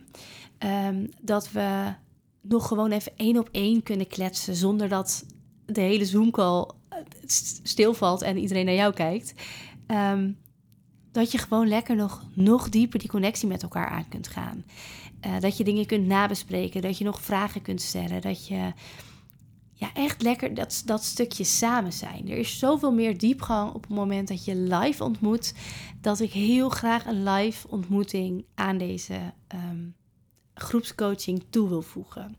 Ehm, 0.58 1.06
dat 1.20 1.50
we 1.50 1.94
nog 2.40 2.68
gewoon 2.68 2.90
even 2.90 3.12
één 3.16 3.38
op 3.38 3.48
één 3.52 3.82
kunnen 3.82 4.06
kletsen. 4.06 4.54
Zonder 4.56 4.88
dat 4.88 5.24
de 5.66 5.80
hele 5.80 6.04
Zoom-call 6.04 6.70
eh, 6.88 6.98
stilvalt 7.62 8.22
en 8.22 8.36
iedereen 8.36 8.64
naar 8.64 8.74
jou 8.74 8.94
kijkt. 8.94 9.34
Ehm, 9.86 10.30
dat 11.12 11.32
je 11.32 11.38
gewoon 11.38 11.68
lekker 11.68 11.96
nog, 11.96 12.22
nog 12.34 12.68
dieper 12.68 12.98
die 12.98 13.08
connectie 13.08 13.48
met 13.48 13.62
elkaar 13.62 13.88
aan 13.88 14.08
kunt 14.08 14.28
gaan. 14.28 14.64
Uh, 15.26 15.40
dat 15.40 15.56
je 15.56 15.64
dingen 15.64 15.86
kunt 15.86 16.06
nabespreken, 16.06 16.82
dat 16.82 16.98
je 16.98 17.04
nog 17.04 17.20
vragen 17.20 17.62
kunt 17.62 17.82
stellen, 17.82 18.20
dat 18.20 18.46
je 18.46 18.72
ja, 19.72 19.94
echt 19.94 20.22
lekker 20.22 20.54
dat, 20.54 20.82
dat 20.84 21.04
stukje 21.04 21.44
samen 21.44 21.92
zijn. 21.92 22.30
Er 22.30 22.38
is 22.38 22.58
zoveel 22.58 22.92
meer 22.92 23.18
diepgang 23.18 23.72
op 23.72 23.82
het 23.82 23.90
moment 23.90 24.28
dat 24.28 24.44
je 24.44 24.56
live 24.56 25.04
ontmoet, 25.04 25.54
dat 26.00 26.20
ik 26.20 26.32
heel 26.32 26.68
graag 26.68 27.06
een 27.06 27.22
live 27.22 27.68
ontmoeting 27.68 28.44
aan 28.54 28.78
deze 28.78 29.32
ehm, 29.46 29.86
groepscoaching 30.54 31.44
toe 31.50 31.68
wil 31.68 31.82
voegen. 31.82 32.36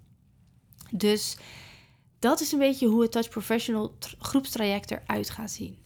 Dus 0.92 1.38
dat 2.20 2.42
is 2.42 2.52
een 2.52 2.60
beetje 2.60 2.88
hoe 2.88 3.02
het 3.02 3.12
Touch 3.12 3.30
Professional 3.30 3.98
groepstraject 4.20 4.92
eruit 4.92 5.30
gaat 5.30 5.52
zien. 5.52 5.78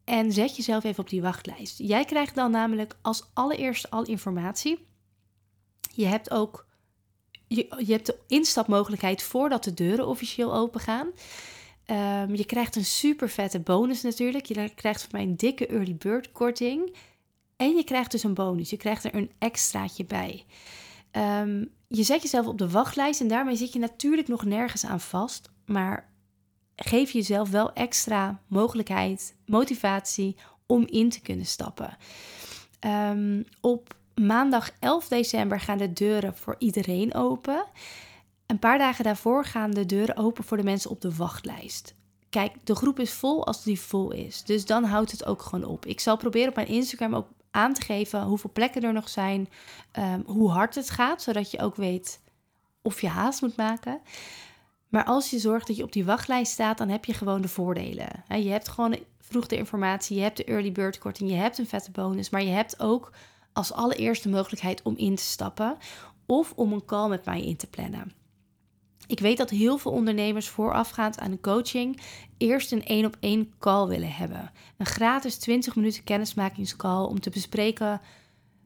En 0.03 0.31
zet 0.31 0.55
jezelf 0.55 0.83
even 0.83 1.03
op 1.03 1.09
die 1.09 1.21
wachtlijst. 1.21 1.77
Jij 1.77 2.05
krijgt 2.05 2.35
dan 2.35 2.51
namelijk 2.51 2.97
als 3.01 3.29
allereerste 3.33 3.89
al 3.89 4.03
informatie. 4.03 4.87
Je 5.95 6.05
hebt 6.05 6.31
ook 6.31 6.67
je, 7.49 7.83
je 7.85 7.91
hebt 7.91 8.05
de 8.05 8.17
instapmogelijkheid 8.27 9.23
voordat 9.23 9.63
de 9.63 9.73
deuren 9.73 10.07
officieel 10.07 10.55
open 10.55 10.79
gaan. 10.79 11.07
Ehm, 11.85 12.35
je 12.35 12.45
krijgt 12.45 12.75
een 12.75 12.85
super 12.85 13.29
vette 13.29 13.59
bonus 13.59 14.01
natuurlijk. 14.01 14.45
Je 14.45 14.69
krijgt 14.75 15.01
van 15.01 15.09
mij 15.11 15.21
een 15.21 15.37
dikke 15.37 15.67
early 15.67 15.95
bird 15.95 16.31
korting. 16.31 16.95
En 17.55 17.75
je 17.75 17.83
krijgt 17.83 18.11
dus 18.11 18.23
een 18.23 18.33
bonus. 18.33 18.69
Je 18.69 18.77
krijgt 18.77 19.03
er 19.03 19.15
een 19.15 19.31
extraatje 19.39 20.05
bij. 20.05 20.45
Ehm, 21.11 21.65
je 21.87 22.03
zet 22.03 22.21
jezelf 22.21 22.47
op 22.47 22.57
de 22.57 22.69
wachtlijst 22.69 23.21
en 23.21 23.27
daarmee 23.27 23.55
zit 23.55 23.73
je 23.73 23.79
natuurlijk 23.79 24.27
nog 24.27 24.45
nergens 24.45 24.85
aan 24.85 24.99
vast. 24.99 25.49
Maar 25.65 26.09
geef 26.75 27.11
jezelf 27.11 27.49
wel 27.49 27.73
extra 27.73 28.41
mogelijkheid, 28.47 29.35
motivatie 29.45 30.35
om 30.65 30.85
in 30.87 31.09
te 31.09 31.21
kunnen 31.21 31.45
stappen. 31.45 31.97
Um, 32.85 33.45
op 33.61 33.97
maandag 34.19 34.71
11 34.79 35.07
december 35.07 35.59
gaan 35.59 35.77
de 35.77 35.93
deuren 35.93 36.37
voor 36.37 36.55
iedereen 36.57 37.13
open. 37.13 37.65
Een 38.45 38.59
paar 38.59 38.77
dagen 38.77 39.03
daarvoor 39.03 39.45
gaan 39.45 39.71
de 39.71 39.85
deuren 39.85 40.17
open 40.17 40.43
voor 40.43 40.57
de 40.57 40.63
mensen 40.63 40.89
op 40.89 41.01
de 41.01 41.15
wachtlijst. 41.15 41.95
Kijk, 42.29 42.53
de 42.63 42.75
groep 42.75 42.99
is 42.99 43.13
vol 43.13 43.45
als 43.45 43.63
die 43.63 43.79
vol 43.79 44.11
is. 44.11 44.43
Dus 44.43 44.65
dan 44.65 44.83
houdt 44.83 45.11
het 45.11 45.25
ook 45.25 45.41
gewoon 45.41 45.69
op. 45.69 45.85
Ik 45.85 45.99
zal 45.99 46.17
proberen 46.17 46.49
op 46.49 46.55
mijn 46.55 46.67
Instagram 46.67 47.15
ook 47.15 47.27
aan 47.51 47.73
te 47.73 47.81
geven 47.81 48.23
hoeveel 48.23 48.51
plekken 48.53 48.81
er 48.81 48.93
nog 48.93 49.09
zijn, 49.09 49.49
um, 49.99 50.23
hoe 50.25 50.49
hard 50.49 50.75
het 50.75 50.89
gaat, 50.89 51.21
zodat 51.21 51.51
je 51.51 51.59
ook 51.59 51.75
weet 51.75 52.19
of 52.81 53.01
je 53.01 53.07
haast 53.07 53.41
moet 53.41 53.55
maken. 53.55 54.01
Maar 54.87 55.03
als 55.03 55.29
je 55.29 55.39
zorgt 55.39 55.67
dat 55.67 55.75
je 55.75 55.83
op 55.83 55.91
die 55.91 56.05
wachtlijst 56.05 56.51
staat, 56.51 56.77
dan 56.77 56.89
heb 56.89 57.05
je 57.05 57.13
gewoon 57.13 57.41
de 57.41 57.47
voordelen. 57.47 58.23
Je 58.27 58.49
hebt 58.49 58.67
gewoon 58.67 58.97
vroeg 59.19 59.47
de 59.47 59.57
informatie, 59.57 60.15
je 60.15 60.23
hebt 60.23 60.37
de 60.37 60.43
early 60.43 60.71
bird 60.71 60.97
korting, 60.97 61.29
je 61.29 61.35
hebt 61.35 61.57
een 61.57 61.67
vette 61.67 61.91
bonus, 61.91 62.29
maar 62.29 62.43
je 62.43 62.49
hebt 62.49 62.79
ook 62.79 63.11
als 63.53 63.73
allereerste 63.73 64.29
mogelijkheid 64.29 64.81
om 64.81 64.95
in 64.97 65.15
te 65.15 65.23
stappen 65.23 65.77
of 66.25 66.53
om 66.55 66.73
een 66.73 66.85
call 66.85 67.09
met 67.09 67.25
mij 67.25 67.45
in 67.45 67.55
te 67.55 67.67
plannen. 67.67 68.13
Ik 69.07 69.19
weet 69.19 69.37
dat 69.37 69.49
heel 69.49 69.77
veel 69.77 69.91
ondernemers 69.91 70.47
voorafgaand 70.47 71.19
aan 71.19 71.31
een 71.31 71.41
coaching 71.41 72.01
eerst 72.37 72.71
een 72.71 72.85
één 72.85 73.05
op 73.05 73.17
één 73.19 73.53
call 73.59 73.87
willen 73.87 74.11
hebben. 74.11 74.51
Een 74.77 74.85
gratis 74.85 75.37
20 75.37 75.75
minuten 75.75 76.03
kennismakingscall 76.03 77.03
om 77.03 77.19
te 77.19 77.29
bespreken 77.29 78.01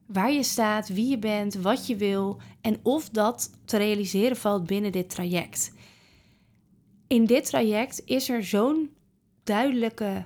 waar 0.06 0.32
je 0.32 0.44
staat, 0.44 0.88
wie 0.88 1.10
je 1.10 1.18
bent, 1.18 1.54
wat 1.54 1.88
je 1.88 1.96
wil 1.96 2.42
en 2.62 2.80
of 2.82 3.10
dat 3.10 3.52
te 3.66 3.78
realiseren 3.78 4.38
valt 4.38 4.66
binnen 4.66 4.92
dit 4.92 5.10
traject. 5.10 5.74
In 7.08 7.26
dit 7.26 7.46
traject 7.46 8.02
is 8.06 8.30
er 8.30 8.44
zo'n 8.44 8.90
duidelijke 9.44 10.26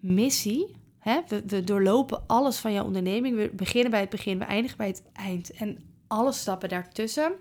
missie 0.00 0.66
Hè? 1.08 1.20
We, 1.46 1.64
doorlopen 1.64 2.22
alles 2.26 2.58
van 2.58 2.72
jouw 2.72 2.84
onderneming. 2.84 3.36
We 3.36 3.50
beginnen 3.52 3.90
bij 3.90 4.00
het 4.00 4.10
begin, 4.10 4.38
we 4.38 4.44
eindigen 4.44 4.76
bij 4.76 4.86
het 4.86 5.02
eind. 5.12 5.50
En 5.50 5.78
alle 6.06 6.32
stappen 6.32 6.68
daartussen. 6.68 7.32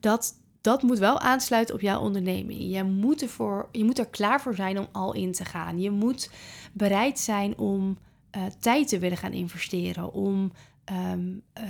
Dat, 0.00 0.34
dat 0.60 0.82
moet 0.82 0.98
wel 0.98 1.18
aansluiten 1.18 1.74
op 1.74 1.80
jouw 1.80 2.00
onderneming. 2.00 2.60
Je 2.74 2.84
moet, 2.84 3.22
ervoor, 3.22 3.68
je 3.72 3.84
moet 3.84 3.98
er 3.98 4.06
klaar 4.06 4.40
voor 4.40 4.54
zijn 4.54 4.78
om 4.78 4.88
al 4.92 5.14
in 5.14 5.32
te 5.32 5.44
gaan. 5.44 5.80
Je 5.80 5.90
moet 5.90 6.30
bereid 6.72 7.18
zijn 7.18 7.58
om 7.58 7.98
uh, 8.36 8.42
tijd 8.60 8.88
te 8.88 8.98
willen 8.98 9.18
gaan 9.18 9.32
investeren. 9.32 10.12
Om 10.12 10.52
um, 10.92 11.42
uh, 11.58 11.64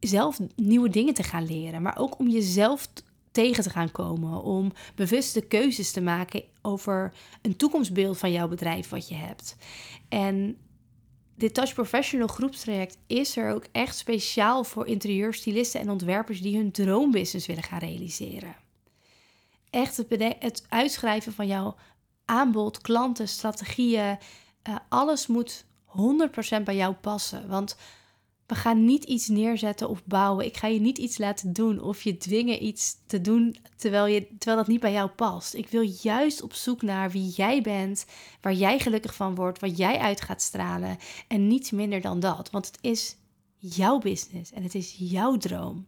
zelf 0.00 0.38
nieuwe 0.56 0.88
dingen 0.88 1.14
te 1.14 1.22
gaan 1.22 1.46
leren. 1.46 1.82
Maar 1.82 1.98
ook 1.98 2.18
om 2.18 2.28
jezelf 2.28 2.88
tegen 3.32 3.62
te 3.62 3.70
gaan 3.70 3.90
komen. 3.90 4.42
Om 4.42 4.72
bewuste 4.94 5.40
keuzes 5.40 5.92
te 5.92 6.00
maken 6.00 6.42
over 6.62 7.12
een 7.42 7.56
toekomstbeeld 7.56 8.18
van 8.18 8.32
jouw 8.32 8.48
bedrijf 8.48 8.88
wat 8.88 9.08
je 9.08 9.14
hebt. 9.14 9.56
En 10.08 10.56
dit 11.34 11.54
Touch 11.54 11.74
Professional 11.74 12.26
groepstraject 12.26 12.98
is 13.06 13.36
er 13.36 13.52
ook 13.52 13.66
echt 13.72 13.96
speciaal 13.96 14.64
voor 14.64 14.86
interieurstylisten 14.86 15.80
en 15.80 15.90
ontwerpers 15.90 16.40
die 16.40 16.56
hun 16.56 16.72
droombusiness 16.72 17.46
willen 17.46 17.62
gaan 17.62 17.78
realiseren. 17.78 18.56
Echt 19.70 19.96
het, 19.96 20.36
het 20.38 20.66
uitschrijven 20.68 21.32
van 21.32 21.46
jouw 21.46 21.74
aanbod, 22.24 22.80
klanten, 22.80 23.28
strategieën, 23.28 24.18
uh, 24.68 24.76
alles 24.88 25.26
moet 25.26 25.64
100% 25.86 26.62
bij 26.64 26.76
jou 26.76 26.94
passen. 26.94 27.48
Want 27.48 27.76
we 28.52 28.58
gaan 28.58 28.84
niet 28.84 29.04
iets 29.04 29.28
neerzetten 29.28 29.88
of 29.88 30.04
bouwen. 30.04 30.44
Ik 30.44 30.56
ga 30.56 30.66
je 30.66 30.80
niet 30.80 30.98
iets 30.98 31.18
laten 31.18 31.52
doen 31.52 31.80
of 31.80 32.02
je 32.02 32.16
dwingen 32.16 32.64
iets 32.64 32.96
te 33.06 33.20
doen 33.20 33.56
terwijl, 33.76 34.06
je, 34.06 34.26
terwijl 34.38 34.56
dat 34.56 34.66
niet 34.66 34.80
bij 34.80 34.92
jou 34.92 35.10
past. 35.10 35.54
Ik 35.54 35.68
wil 35.68 35.90
juist 36.02 36.42
op 36.42 36.54
zoek 36.54 36.82
naar 36.82 37.10
wie 37.10 37.28
jij 37.28 37.62
bent, 37.62 38.06
waar 38.40 38.52
jij 38.52 38.78
gelukkig 38.78 39.14
van 39.14 39.34
wordt, 39.34 39.60
wat 39.60 39.76
jij 39.76 39.98
uit 39.98 40.20
gaat 40.20 40.42
stralen. 40.42 40.98
En 41.28 41.46
niets 41.46 41.70
minder 41.70 42.00
dan 42.00 42.20
dat. 42.20 42.50
Want 42.50 42.66
het 42.66 42.78
is 42.80 43.16
jouw 43.58 43.98
business 43.98 44.52
en 44.52 44.62
het 44.62 44.74
is 44.74 44.94
jouw 44.98 45.36
droom. 45.36 45.86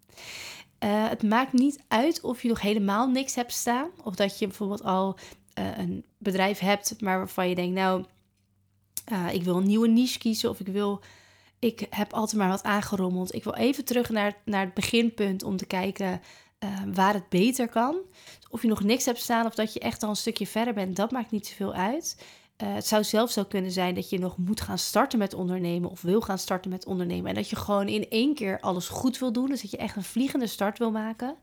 Uh, 0.84 1.08
het 1.08 1.22
maakt 1.22 1.52
niet 1.52 1.82
uit 1.88 2.20
of 2.20 2.42
je 2.42 2.48
nog 2.48 2.60
helemaal 2.60 3.08
niks 3.08 3.34
hebt 3.34 3.52
staan. 3.52 3.90
Of 4.04 4.14
dat 4.14 4.38
je 4.38 4.46
bijvoorbeeld 4.46 4.84
al 4.84 5.18
uh, 5.58 5.78
een 5.78 6.04
bedrijf 6.18 6.58
hebt, 6.58 7.00
maar 7.00 7.18
waarvan 7.18 7.48
je 7.48 7.54
denkt, 7.54 7.74
nou, 7.74 8.04
uh, 9.12 9.34
ik 9.34 9.42
wil 9.42 9.56
een 9.56 9.66
nieuwe 9.66 9.88
niche 9.88 10.18
kiezen 10.18 10.50
of 10.50 10.60
ik 10.60 10.66
wil 10.66 11.02
ik 11.64 11.86
heb 11.90 12.12
altijd 12.12 12.36
maar 12.36 12.48
wat 12.48 12.62
aangerommeld. 12.62 13.34
Ik 13.34 13.44
wil 13.44 13.54
even 13.54 13.84
terug 13.84 14.10
naar, 14.10 14.36
naar 14.44 14.64
het 14.64 14.74
beginpunt 14.74 15.42
om 15.42 15.56
te 15.56 15.66
kijken 15.66 16.20
uh, 16.64 16.70
waar 16.94 17.14
het 17.14 17.28
beter 17.28 17.68
kan. 17.68 17.96
Of 18.50 18.62
je 18.62 18.68
nog 18.68 18.82
niks 18.82 19.04
hebt 19.04 19.20
staan 19.20 19.46
of 19.46 19.54
dat 19.54 19.72
je 19.72 19.80
echt 19.80 20.02
al 20.02 20.08
een 20.08 20.16
stukje 20.16 20.46
verder 20.46 20.74
bent, 20.74 20.96
dat 20.96 21.10
maakt 21.10 21.30
niet 21.30 21.46
zoveel 21.46 21.74
uit. 21.74 22.24
Uh, 22.62 22.74
het 22.74 22.86
zou 22.86 23.04
zelfs 23.04 23.32
zo 23.32 23.44
kunnen 23.44 23.70
zijn 23.70 23.94
dat 23.94 24.10
je 24.10 24.18
nog 24.18 24.36
moet 24.36 24.60
gaan 24.60 24.78
starten 24.78 25.18
met 25.18 25.34
ondernemen 25.34 25.90
of 25.90 26.02
wil 26.02 26.20
gaan 26.20 26.38
starten 26.38 26.70
met 26.70 26.86
ondernemen. 26.86 27.28
En 27.28 27.34
dat 27.34 27.50
je 27.50 27.56
gewoon 27.56 27.88
in 27.88 28.08
één 28.08 28.34
keer 28.34 28.60
alles 28.60 28.88
goed 28.88 29.18
wil 29.18 29.32
doen. 29.32 29.46
Dus 29.46 29.62
dat 29.62 29.70
je 29.70 29.76
echt 29.76 29.96
een 29.96 30.04
vliegende 30.04 30.46
start 30.46 30.78
wil 30.78 30.90
maken. 30.90 31.36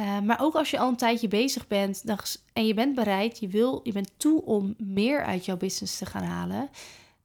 Uh, 0.00 0.20
maar 0.20 0.40
ook 0.40 0.54
als 0.54 0.70
je 0.70 0.78
al 0.78 0.88
een 0.88 0.96
tijdje 0.96 1.28
bezig 1.28 1.66
bent 1.66 2.04
en 2.52 2.66
je 2.66 2.74
bent 2.74 2.94
bereid, 2.94 3.38
je, 3.38 3.48
wil, 3.48 3.80
je 3.82 3.92
bent 3.92 4.10
toe 4.16 4.44
om 4.44 4.74
meer 4.78 5.24
uit 5.24 5.44
jouw 5.44 5.56
business 5.56 5.98
te 5.98 6.06
gaan 6.06 6.24
halen 6.24 6.70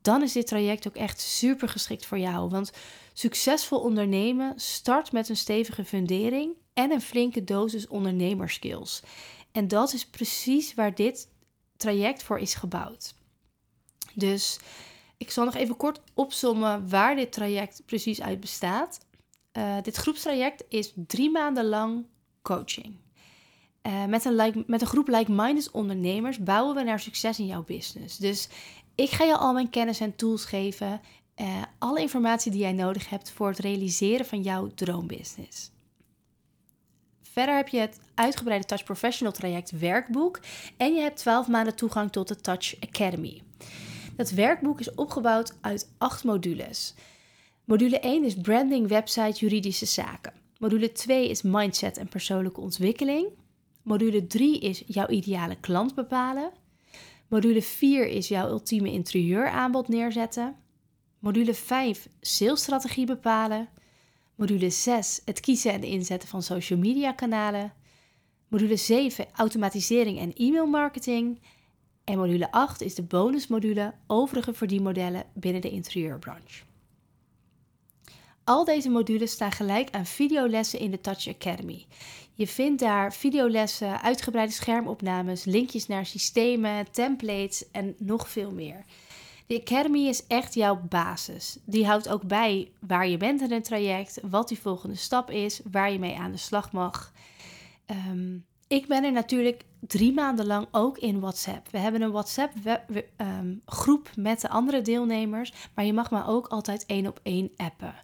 dan 0.02 0.22
is 0.22 0.32
dit 0.32 0.48
traject 0.48 0.88
ook 0.88 0.96
echt 0.96 1.20
super 1.20 1.70
geschikt 1.70 2.06
voor 2.06 2.20
jou. 2.20 2.50
Want 2.50 2.72
succesvol 3.14 3.80
ondernemen 3.80 4.60
start 4.60 5.12
met 5.12 5.30
een 5.30 5.38
stevige 5.38 5.86
fundering 5.86 6.54
en 6.74 6.92
een 6.92 7.02
flinke 7.02 7.44
dosis 7.44 7.88
ondernemerskills. 7.88 9.02
En 9.52 9.68
dat 9.68 9.94
is 9.94 10.06
precies 10.06 10.74
waar 10.74 10.96
dit 10.96 11.28
traject 11.78 12.24
voor 12.24 12.40
is 12.40 12.54
gebouwd. 12.54 13.14
Dus 14.14 14.60
ik 15.18 15.32
zal 15.32 15.46
nog 15.46 15.56
even 15.56 15.78
kort 15.78 16.02
opsommen 16.14 16.90
waar 16.90 17.16
dit 17.16 17.32
traject 17.32 17.84
precies 17.86 18.22
uit 18.22 18.40
bestaat. 18.40 19.06
Uh, 19.58 19.78
dit 19.82 19.96
groepstraject 19.96 20.64
is 20.70 20.94
drie 20.96 21.30
maanden 21.30 21.66
lang 21.66 22.06
coaching. 22.42 22.96
Uh, 23.88 24.06
met, 24.06 24.26
een 24.26 24.64
met 24.68 24.82
een 24.82 24.88
groep 24.88 25.08
like-minded 25.08 25.72
ondernemers 25.72 26.40
bouwen 26.40 26.76
we 26.76 26.84
naar 26.84 27.00
succes 27.00 27.40
in 27.40 27.46
jouw 27.46 27.64
business. 27.64 28.18
Dus 28.18 28.50
ik 29.02 29.10
ga 29.10 29.24
je 29.24 29.38
al 29.38 29.54
mijn 29.54 29.70
kennis 29.70 30.00
en 30.00 30.16
tools 30.16 30.46
geven. 30.46 31.02
Uh, 31.42 31.62
alle 31.78 32.02
informatie 32.02 32.52
die 32.52 32.62
jij 32.62 32.72
nodig 32.72 33.10
hebt 33.10 33.32
voor 33.32 33.48
het 33.48 33.60
realiseren 33.60 34.26
van 34.26 34.42
jouw 34.42 34.68
droombusiness. 34.76 35.72
Verder 37.22 37.56
heb 37.56 37.68
je 37.68 37.80
het 37.80 38.00
uitgebreide 38.16 38.66
Touch 38.66 38.84
Professional 38.84 39.34
traject 39.34 39.72
werkboek 39.72 40.40
en 40.78 40.94
je 40.94 41.02
hebt 41.02 41.18
12 41.18 41.48
maanden 41.48 41.76
toegang 41.76 42.12
tot 42.12 42.28
de 42.28 42.36
Touch 42.36 42.76
Academy. 42.80 43.42
Dat 44.16 44.30
werkboek 44.30 44.80
is 44.80 44.94
opgebouwd 44.94 45.54
uit 45.62 45.92
acht 45.98 46.24
modules. 46.24 46.94
Module 47.66 48.00
1 48.00 48.24
is 48.24 48.36
branding, 48.36 48.88
website, 48.88 49.40
juridische 49.40 49.86
zaken. 49.86 50.34
Module 50.58 50.92
2 50.92 51.30
is 51.30 51.42
mindset 51.42 51.98
en 51.98 52.08
persoonlijke 52.08 52.62
ontwikkeling. 52.62 53.28
Module 53.82 54.28
3 54.28 54.60
is 54.60 54.84
jouw 54.88 55.08
ideale 55.08 55.56
klant 55.56 55.96
bepalen. 55.96 56.52
Module 57.32 57.62
4 57.62 58.08
is 58.08 58.28
jouw 58.28 58.50
ultieme 58.50 58.92
interieuraanbod 58.92 59.88
neerzetten. 59.88 60.56
Module 61.20 61.54
5 61.54 62.10
salesstrategie 62.22 63.06
bepalen. 63.06 63.70
Module 64.36 64.70
6 64.70 65.22
het 65.26 65.40
kiezen 65.40 65.74
en 65.74 65.84
inzetten 65.84 66.30
van 66.30 66.44
social 66.44 66.80
media 66.80 67.12
kanalen. 67.12 67.74
Module 68.48 68.76
7 68.76 69.28
automatisering 69.34 70.20
en 70.20 70.34
e-mail 70.34 70.66
marketing. 70.66 71.40
En 72.04 72.18
module 72.18 72.52
8 72.52 72.82
is 72.82 72.96
de 72.96 73.04
bonusmodule 73.04 73.94
overige 74.08 74.54
verdienmodellen 74.54 75.24
binnen 75.34 75.62
de 75.62 75.70
interieurbranche. 75.70 76.64
Al 78.52 78.66
deze 78.66 78.90
modules 78.90 79.32
staan 79.32 79.52
gelijk 79.52 79.90
aan 79.92 80.06
videolessen 80.06 80.80
in 80.80 80.92
de 80.92 81.02
Touch 81.02 81.28
Academy. 81.28 81.86
Je 82.34 82.48
vindt 82.48 82.82
daar 82.82 83.14
videolessen, 83.14 84.02
uitgebreide 84.02 84.52
schermopnames, 84.54 85.44
linkjes 85.44 85.88
naar 85.88 86.06
systemen, 86.06 86.92
templates 86.92 87.72
en 87.72 87.96
nog 87.98 88.30
veel 88.30 88.52
meer. 88.52 88.86
De 89.48 89.60
Academy 89.60 90.00
is 90.00 90.28
echt 90.28 90.54
jouw 90.54 90.82
basis. 90.90 91.58
Die 91.66 91.86
houdt 91.86 92.10
ook 92.10 92.24
bij 92.24 92.72
waar 92.80 93.08
je 93.08 93.18
bent 93.18 93.42
in 93.42 93.52
het 93.52 93.64
traject, 93.64 94.20
wat 94.22 94.48
die 94.48 94.60
volgende 94.60 94.96
stap 94.96 95.30
is, 95.30 95.62
waar 95.72 95.92
je 95.92 96.00
mee 96.00 96.18
aan 96.18 96.32
de 96.32 96.38
slag 96.38 96.72
mag. 96.72 97.14
Ehm, 97.86 98.38
ik 98.72 98.88
ben 98.88 99.04
er 99.04 99.12
natuurlijk 99.12 99.64
drie 99.80 100.14
maanden 100.14 100.46
lang 100.46 100.68
ook 100.72 100.98
in 100.98 101.20
WhatsApp. 101.20 101.68
We 101.72 101.78
hebben 101.78 102.02
een 102.02 102.12
WhatsApp-groep 102.12 104.10
ehm, 104.14 104.22
met 104.22 104.42
de 104.42 104.50
andere 104.50 104.82
deelnemers, 104.82 105.54
maar 105.76 105.86
je 105.86 105.94
mag 105.94 106.12
me 106.12 106.26
ook 106.26 106.48
altijd 106.48 106.86
één 106.86 107.08
op 107.08 107.20
één 107.24 107.52
appen. 107.56 107.96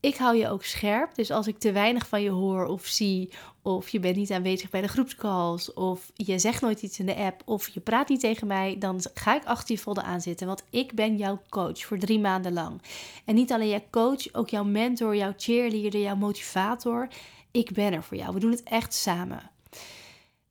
Ik 0.00 0.16
hou 0.16 0.36
je 0.36 0.48
ook 0.48 0.64
scherp, 0.64 1.14
dus 1.14 1.30
als 1.30 1.46
ik 1.46 1.58
te 1.58 1.72
weinig 1.72 2.08
van 2.08 2.22
je 2.22 2.30
hoor 2.30 2.66
of 2.66 2.86
zie, 2.86 3.30
of 3.62 3.88
je 3.88 4.00
bent 4.00 4.16
niet 4.16 4.32
aanwezig 4.32 4.70
bij 4.70 4.80
de 4.80 4.88
groepscalls, 4.88 5.72
of 5.72 6.10
je 6.14 6.38
zegt 6.38 6.60
nooit 6.60 6.82
iets 6.82 6.98
in 6.98 7.06
de 7.06 7.16
app, 7.16 7.42
of 7.44 7.68
je 7.68 7.80
praat 7.80 8.08
niet 8.08 8.20
tegen 8.20 8.46
mij, 8.46 8.76
dan 8.78 9.00
ga 9.14 9.36
ik 9.36 9.44
achter 9.44 9.74
je 9.74 9.80
folder 9.80 10.02
aan 10.02 10.20
zitten, 10.20 10.46
want 10.46 10.64
ik 10.70 10.94
ben 10.94 11.16
jouw 11.16 11.42
coach 11.48 11.84
voor 11.84 11.98
drie 11.98 12.20
maanden 12.20 12.52
lang. 12.52 12.82
En 13.24 13.34
niet 13.34 13.52
alleen 13.52 13.68
jouw 13.68 13.84
coach, 13.90 14.32
ook 14.32 14.48
jouw 14.48 14.64
mentor, 14.64 15.16
jouw 15.16 15.32
cheerleader, 15.36 16.00
jouw 16.00 16.16
motivator. 16.16 17.08
Ik 17.50 17.72
ben 17.72 17.92
er 17.92 18.02
voor 18.02 18.16
jou. 18.16 18.34
We 18.34 18.40
doen 18.40 18.50
het 18.50 18.62
echt 18.62 18.94
samen. 18.94 19.52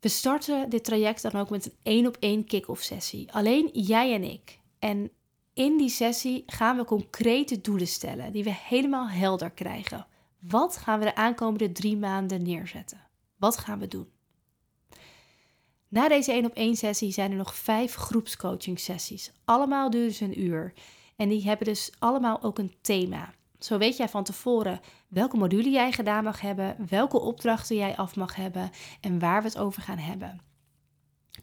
We 0.04 0.10
starten 0.10 0.70
dit 0.70 0.84
traject 0.84 1.22
dan 1.22 1.36
ook 1.36 1.50
met 1.50 1.66
een 1.66 1.76
één 1.84 2.08
op 2.08 2.18
één 2.20 2.46
kick-off 2.46 2.82
sessie. 2.82 3.32
Alleen 3.32 3.70
jij 3.74 4.14
en 4.14 4.24
ik. 4.24 4.60
En 4.80 5.12
in 5.54 5.78
die 5.78 5.90
sessie 5.90 6.44
gaan 6.46 6.78
we 6.78 6.86
concrete 6.86 7.62
doelen 7.62 7.88
stellen 7.88 8.32
die 8.32 8.44
we 8.44 8.54
helemaal 8.54 9.10
helder 9.10 9.52
krijgen. 9.52 10.08
Wat 10.40 10.78
gaan 10.78 11.00
we 11.00 11.06
de 11.06 11.16
aankomende 11.16 11.72
drie 11.72 11.98
maanden 11.98 12.42
neerzetten? 12.42 13.08
Wat 13.38 13.58
gaan 13.58 13.80
we 13.80 13.88
doen? 13.88 14.10
Na 15.88 16.08
deze 16.08 16.32
één 16.32 16.46
op 16.46 16.54
één 16.54 16.76
sessie 16.76 17.12
zijn 17.12 17.32
er 17.32 17.38
nog 17.38 17.56
vijf 17.56 17.96
groepscoaching 17.96 18.80
sessies. 18.80 19.32
Allemaal 19.46 19.90
duren 19.90 20.14
ze 20.14 20.24
een 20.24 20.42
uur. 20.42 20.74
En 21.16 21.30
die 21.30 21.44
hebben 21.44 21.68
dus 21.68 21.92
allemaal 22.00 22.42
ook 22.42 22.60
een 22.60 22.76
thema. 22.82 23.34
Zo 23.64 23.78
weet 23.78 23.98
jij 23.98 24.10
van 24.10 24.24
tevoren 24.24 24.82
welke 25.08 25.38
module 25.38 25.70
jij 25.70 25.92
gedaan 25.92 26.24
mag 26.24 26.42
hebben, 26.42 26.76
welke 26.90 27.20
opdrachten 27.20 27.76
jij 27.76 27.96
af 27.96 28.16
mag 28.16 28.36
hebben 28.36 28.72
en 29.02 29.20
waar 29.20 29.42
we 29.42 29.48
het 29.48 29.58
over 29.58 29.82
gaan 29.82 29.98
hebben. 29.98 30.42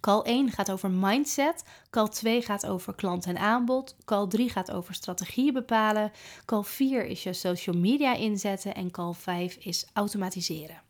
Call 0.00 0.22
1 0.22 0.50
gaat 0.50 0.70
over 0.70 0.90
mindset, 0.90 1.64
call 1.90 2.08
2 2.08 2.42
gaat 2.42 2.66
over 2.66 2.94
klant 2.94 3.26
en 3.26 3.38
aanbod, 3.38 3.96
call 4.04 4.26
3 4.26 4.50
gaat 4.50 4.70
over 4.70 4.94
strategieën 4.94 5.52
bepalen, 5.52 6.12
call 6.44 6.62
4 6.62 7.04
is 7.04 7.22
je 7.22 7.32
social 7.32 7.76
media 7.76 8.14
inzetten 8.14 8.74
en 8.74 8.90
call 8.90 9.12
5 9.12 9.56
is 9.56 9.86
automatiseren. 9.92 10.82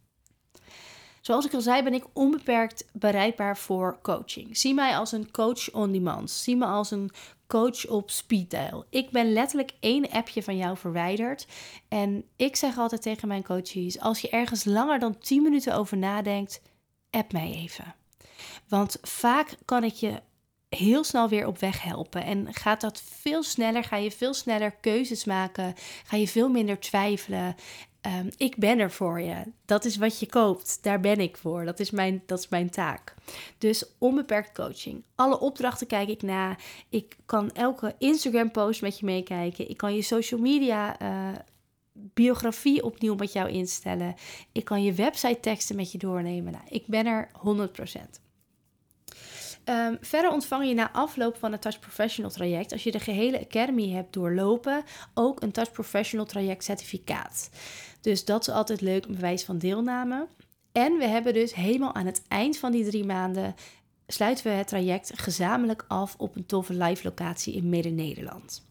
Zoals 1.21 1.47
ik 1.47 1.55
al 1.55 1.61
zei, 1.61 1.83
ben 1.83 1.95
ik 1.95 2.05
onbeperkt 2.13 2.85
bereikbaar 2.93 3.57
voor 3.57 3.99
coaching. 4.03 4.57
Zie 4.57 4.75
mij 4.75 4.97
als 4.97 5.13
een 5.13 5.31
coach 5.31 5.73
on 5.73 5.93
demand. 5.93 6.31
Zie 6.31 6.57
me 6.57 6.67
als 6.67 6.91
een 6.91 7.11
coach 7.47 7.87
op 7.87 8.11
speed 8.11 8.51
dial. 8.51 8.85
Ik 8.91 9.11
ben 9.11 9.33
letterlijk 9.33 9.73
één 9.81 10.11
appje 10.11 10.43
van 10.43 10.57
jou 10.57 10.77
verwijderd. 10.77 11.47
En 11.89 12.25
ik 12.37 12.57
zeg 12.57 12.79
altijd 12.79 13.03
tegen 13.03 13.29
mijn 13.29 13.43
coaches: 13.43 14.01
als 14.01 14.21
je 14.21 14.29
ergens 14.29 14.65
langer 14.65 14.99
dan 14.99 15.19
10 15.19 15.43
minuten 15.43 15.75
over 15.75 15.97
nadenkt, 15.97 16.63
app 17.11 17.33
mij 17.33 17.53
even. 17.53 17.95
Want 18.69 18.99
vaak 19.03 19.57
kan 19.65 19.85
ik 19.85 19.95
je 19.95 20.23
heel 20.69 21.05
snel 21.05 21.29
weer 21.29 21.47
op 21.47 21.59
weg 21.59 21.83
helpen. 21.83 22.25
En 22.25 22.55
gaat 22.55 22.81
dat 22.81 23.03
veel 23.21 23.43
sneller, 23.43 23.85
ga 23.85 23.97
je 23.97 24.11
veel 24.11 24.35
sneller 24.35 24.71
keuzes 24.71 25.25
maken, 25.25 25.75
ga 26.05 26.17
je 26.17 26.29
veel 26.29 26.49
minder 26.49 26.81
twijfelen. 26.81 27.57
Ehm, 28.01 28.31
ik 28.37 28.57
ben 28.57 28.79
er 28.79 28.91
voor 28.91 29.21
je. 29.21 29.43
Dat 29.65 29.85
is 29.85 29.97
wat 29.97 30.21
je 30.21 30.27
koopt. 30.27 30.79
Daar 30.83 31.01
ben 31.01 31.21
ik 31.21 31.37
voor. 31.37 31.65
Dat 31.65 31.81
is 31.81 31.91
mijn, 31.91 32.23
dat 32.27 32.39
is 32.39 32.49
mijn 32.49 32.71
taak. 32.71 33.15
Dus 33.59 33.85
onbeperkt 33.99 34.53
coaching. 34.53 35.05
Alle 35.15 35.41
opdrachten 35.41 35.87
kijk 35.87 36.09
ik 36.09 36.23
na. 36.23 36.57
Ik 36.89 37.17
kan 37.27 37.53
elke 37.53 37.95
Instagram-post 37.99 38.83
met 38.83 38.99
je 38.99 39.05
meekijken. 39.05 39.71
Ik 39.71 39.77
kan 39.77 39.95
je 39.95 40.03
social 40.03 40.41
media. 40.41 41.03
Uh, 41.03 41.29
biografie 41.93 42.85
opnieuw 42.85 43.15
met 43.15 43.33
jou 43.33 43.51
instellen. 43.51 44.15
Ik 44.53 44.65
kan 44.65 44.83
je 44.83 44.93
website 44.93 45.41
teksten 45.41 45.77
met 45.77 45.93
je 45.93 45.99
doornemen. 45.99 46.53
Nou, 46.53 46.65
ik 46.69 46.87
ben 46.87 47.07
er 47.07 47.31
100%. 47.33 48.21
Um, 49.65 49.99
verder 50.01 50.31
ontvang 50.31 50.69
je 50.69 50.75
na 50.75 50.93
afloop 50.93 51.37
van 51.37 51.53
het 51.53 51.63
Touch 51.63 51.79
Professional 51.79 52.31
traject, 52.31 52.73
als 52.73 52.83
je 52.83 52.91
de 52.91 53.01
gehele 53.01 53.41
Academy 53.41 53.91
hebt 53.91 54.13
doorlopen, 54.13 54.83
ook 55.15 55.43
een 55.43 55.53
Touch 55.53 55.73
Professional 55.73 56.27
traject 56.27 56.65
certificaat. 56.65 57.51
Dus 58.01 58.25
dat 58.25 58.41
is 58.41 58.55
altijd 58.55 58.81
leuk, 58.81 59.05
een 59.05 59.15
bewijs 59.15 59.45
van 59.45 59.59
deelname. 59.59 60.27
En 60.73 60.99
we 60.99 61.07
hebben 61.07 61.35
dus 61.35 61.55
helemaal 61.55 61.95
aan 61.95 62.07
het 62.07 62.23
eind 62.29 62.59
van 62.59 62.73
die 62.73 62.85
drie 62.85 63.05
maanden 63.05 63.55
sluiten 64.07 64.45
we 64.45 64.51
het 64.51 64.69
traject 64.69 65.13
gezamenlijk 65.15 65.85
af 65.89 66.15
op 66.19 66.37
een 66.37 66.47
toffe 66.47 66.75
live 66.75 67.05
locatie 67.05 67.55
in 67.55 67.69
Midden-Nederland. 67.69 68.63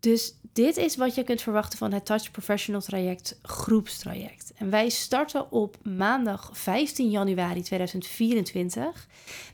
Dus 0.00 0.34
dit 0.52 0.76
is 0.76 0.96
wat 0.96 1.14
je 1.14 1.24
kunt 1.24 1.42
verwachten 1.42 1.78
van 1.78 1.92
het 1.92 2.06
Touch 2.06 2.30
Professional 2.30 2.80
traject 2.80 3.38
groepstraject. 3.42 4.52
En 4.56 4.70
wij 4.70 4.88
starten 4.88 5.52
op 5.52 5.76
maandag 5.82 6.50
15 6.52 7.10
januari 7.10 7.62
2024. 7.62 9.06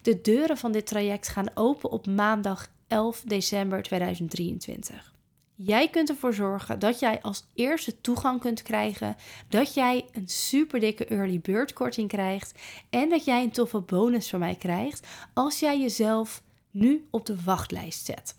De 0.02 0.20
deuren 0.20 0.56
van 0.56 0.72
dit 0.72 0.86
traject 0.86 1.28
gaan 1.28 1.50
open 1.54 1.90
op 1.90 2.06
maandag 2.06 2.68
11 2.86 3.20
december 3.20 3.82
2023. 3.82 5.14
Jij 5.58 5.88
kunt 5.88 6.08
ervoor 6.08 6.34
zorgen 6.34 6.78
dat 6.78 6.98
jij 6.98 7.22
als 7.22 7.44
eerste 7.54 8.00
toegang 8.00 8.40
kunt 8.40 8.62
krijgen, 8.62 9.16
dat 9.48 9.74
jij 9.74 10.06
een 10.12 10.28
super 10.28 10.80
dikke 10.80 11.04
early 11.04 11.40
bird 11.40 11.72
korting 11.72 12.08
krijgt 12.08 12.60
en 12.90 13.08
dat 13.08 13.24
jij 13.24 13.42
een 13.42 13.50
toffe 13.50 13.80
bonus 13.80 14.30
van 14.30 14.38
mij 14.38 14.54
krijgt 14.54 15.06
als 15.34 15.58
jij 15.58 15.80
jezelf 15.80 16.42
nu 16.70 17.06
op 17.10 17.26
de 17.26 17.42
wachtlijst 17.44 18.04
zet. 18.04 18.34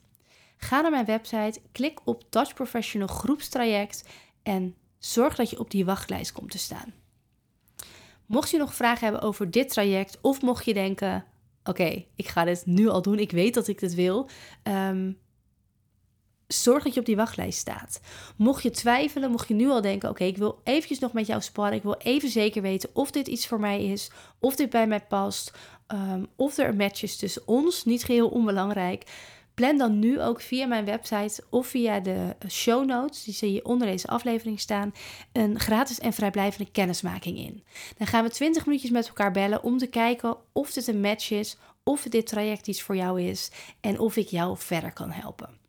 Ga 0.57 0.81
naar 0.81 0.91
mijn 0.91 1.05
website, 1.05 1.61
klik 1.71 1.99
op 2.03 2.23
Touch 2.29 2.53
Professional 2.53 3.07
groepstraject 3.07 4.03
en 4.43 4.75
zorg 4.99 5.35
dat 5.35 5.49
je 5.49 5.59
op 5.59 5.71
die 5.71 5.85
wachtlijst 5.85 6.31
komt 6.31 6.51
te 6.51 6.57
staan. 6.57 6.93
Mocht 8.25 8.49
je 8.49 8.57
nog 8.57 8.75
vragen 8.75 9.03
hebben 9.03 9.21
over 9.21 9.51
dit 9.51 9.69
traject 9.69 10.17
of 10.21 10.41
mocht 10.41 10.65
je 10.65 10.73
denken: 10.73 11.25
oké, 11.63 12.05
ik 12.15 12.27
ga 12.27 12.43
dit 12.43 12.65
nu 12.65 12.87
al 12.87 13.01
doen, 13.01 13.19
ik 13.19 13.31
weet 13.31 13.53
dat 13.53 13.67
ik 13.67 13.79
dit 13.79 13.93
wil. 13.93 14.29
Ehm, 14.63 15.11
zorg 16.47 16.83
dat 16.83 16.93
je 16.93 16.99
op 16.99 17.05
die 17.05 17.15
wachtlijst 17.15 17.59
staat. 17.59 17.99
Mocht 18.35 18.63
je 18.63 18.69
twijfelen, 18.69 19.31
mocht 19.31 19.47
je 19.47 19.53
nu 19.53 19.69
al 19.69 19.81
denken: 19.81 20.09
oké, 20.09 20.23
ik 20.23 20.37
wil 20.37 20.59
eventjes 20.63 20.99
nog 20.99 21.13
met 21.13 21.27
jou 21.27 21.41
sparren. 21.41 21.77
Ik 21.77 21.83
wil 21.83 21.97
even 21.97 22.29
zeker 22.29 22.61
weten 22.61 22.89
of 22.93 23.11
dit 23.11 23.27
iets 23.27 23.47
voor 23.47 23.59
mij 23.59 23.83
is, 23.85 24.11
of 24.39 24.55
dit 24.55 24.69
bij 24.69 24.87
mij 24.87 25.01
past, 25.01 25.53
um, 25.87 26.27
of 26.35 26.57
er 26.57 26.67
een 26.67 26.75
match 26.75 27.03
is 27.03 27.17
tussen 27.17 27.41
ons. 27.45 27.85
Niet 27.85 28.03
geheel 28.03 28.27
onbelangrijk. 28.29 29.03
Plan 29.53 29.77
dan 29.77 29.99
nu 29.99 30.21
ook 30.21 30.41
via 30.41 30.65
mijn 30.65 30.85
website 30.85 31.43
of 31.49 31.67
via 31.67 31.99
de 31.99 32.35
show 32.49 32.85
notes, 32.85 33.23
die 33.23 33.33
zie 33.33 33.53
je 33.53 33.65
onder 33.65 33.87
deze 33.87 34.07
aflevering 34.07 34.59
staan, 34.59 34.93
een 35.31 35.59
gratis 35.59 35.99
en 35.99 36.13
vrijblijvende 36.13 36.71
kennismaking 36.71 37.37
in. 37.37 37.63
Dan 37.97 38.07
gaan 38.07 38.23
we 38.23 38.29
20 38.29 38.65
minuutjes 38.65 38.91
met 38.91 39.07
elkaar 39.07 39.31
bellen 39.31 39.63
om 39.63 39.77
te 39.77 39.87
kijken 39.87 40.37
of 40.51 40.73
dit 40.73 40.87
een 40.87 41.01
match 41.01 41.31
is, 41.31 41.57
of 41.83 42.01
dit 42.01 42.27
traject 42.27 42.67
iets 42.67 42.81
voor 42.81 42.95
jou 42.95 43.21
is 43.21 43.51
en 43.81 43.99
of 43.99 44.15
ik 44.15 44.27
jou 44.27 44.57
verder 44.57 44.93
kan 44.93 45.11
helpen. 45.11 45.66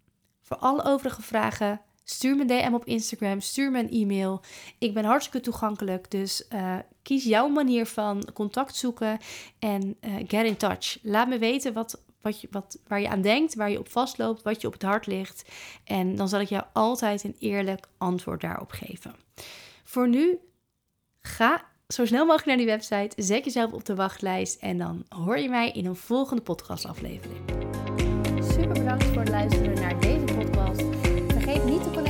Voor 0.49 0.57
alle 0.57 0.85
overige 0.85 1.23
vragen, 1.23 1.81
stuur 2.05 2.37
me 2.37 2.41
een 2.41 2.47
DM 2.47 2.75
op 2.75 2.85
Instagram, 2.85 3.41
stuur 3.41 3.71
me 3.71 3.79
een 3.79 3.91
e-mail. 3.91 4.41
Ik 4.79 4.95
ben 4.95 5.05
hartstikke 5.05 5.41
toegankelijk, 5.41 6.11
dus 6.11 6.47
uh, 6.53 6.77
kies 7.03 7.25
jouw 7.25 7.49
manier 7.49 7.87
van 7.87 8.31
contact 8.35 8.77
zoeken 8.77 9.19
en 9.59 9.97
uh, 10.01 10.15
get 10.17 10.47
in 10.47 10.57
touch. 10.57 10.99
Laat 11.03 11.29
me 11.29 11.39
weten 11.39 11.73
wat, 11.73 12.03
wat 12.21 12.41
je, 12.41 12.49
wat, 12.51 12.79
waar 12.87 13.01
je 13.01 13.09
aan 13.09 13.21
denkt, 13.21 13.55
waar 13.55 13.71
je 13.71 13.79
op 13.79 13.89
vastloopt, 13.89 14.43
wat 14.43 14.61
je 14.61 14.67
op 14.67 14.73
het 14.73 14.83
hart 14.83 15.07
ligt. 15.07 15.45
En 15.85 16.17
dan 16.17 16.29
zal 16.29 16.41
ik 16.41 16.49
jou 16.49 16.65
altijd 16.73 17.25
een 17.25 17.37
eerlijk 17.39 17.89
antwoord 17.99 18.41
daarop 18.41 18.71
geven. 18.71 19.15
Voor 19.85 20.09
nu, 20.09 20.39
ga 21.23 21.65
zo 21.89 22.07
snel 22.07 22.25
mogelijk 22.25 22.47
naar 22.47 22.57
die 22.57 22.67
website, 22.67 23.23
zet 23.23 23.45
jezelf 23.45 23.73
op 23.73 23.85
de 23.85 23.95
wachtlijst 23.95 24.61
en 24.61 24.79
dan 24.79 25.05
hoor 25.09 25.39
je 25.39 25.49
mij 25.49 25.71
in 25.71 25.87
een 25.87 25.97
volgende 25.97 26.43
podcastaflevering. 26.43 27.59
Super 28.59 28.73
bedankt 28.73 29.05
voor 29.05 29.19
het 29.19 29.29
luisteren 29.29 29.75
naar 29.75 30.01
deze 30.01 30.38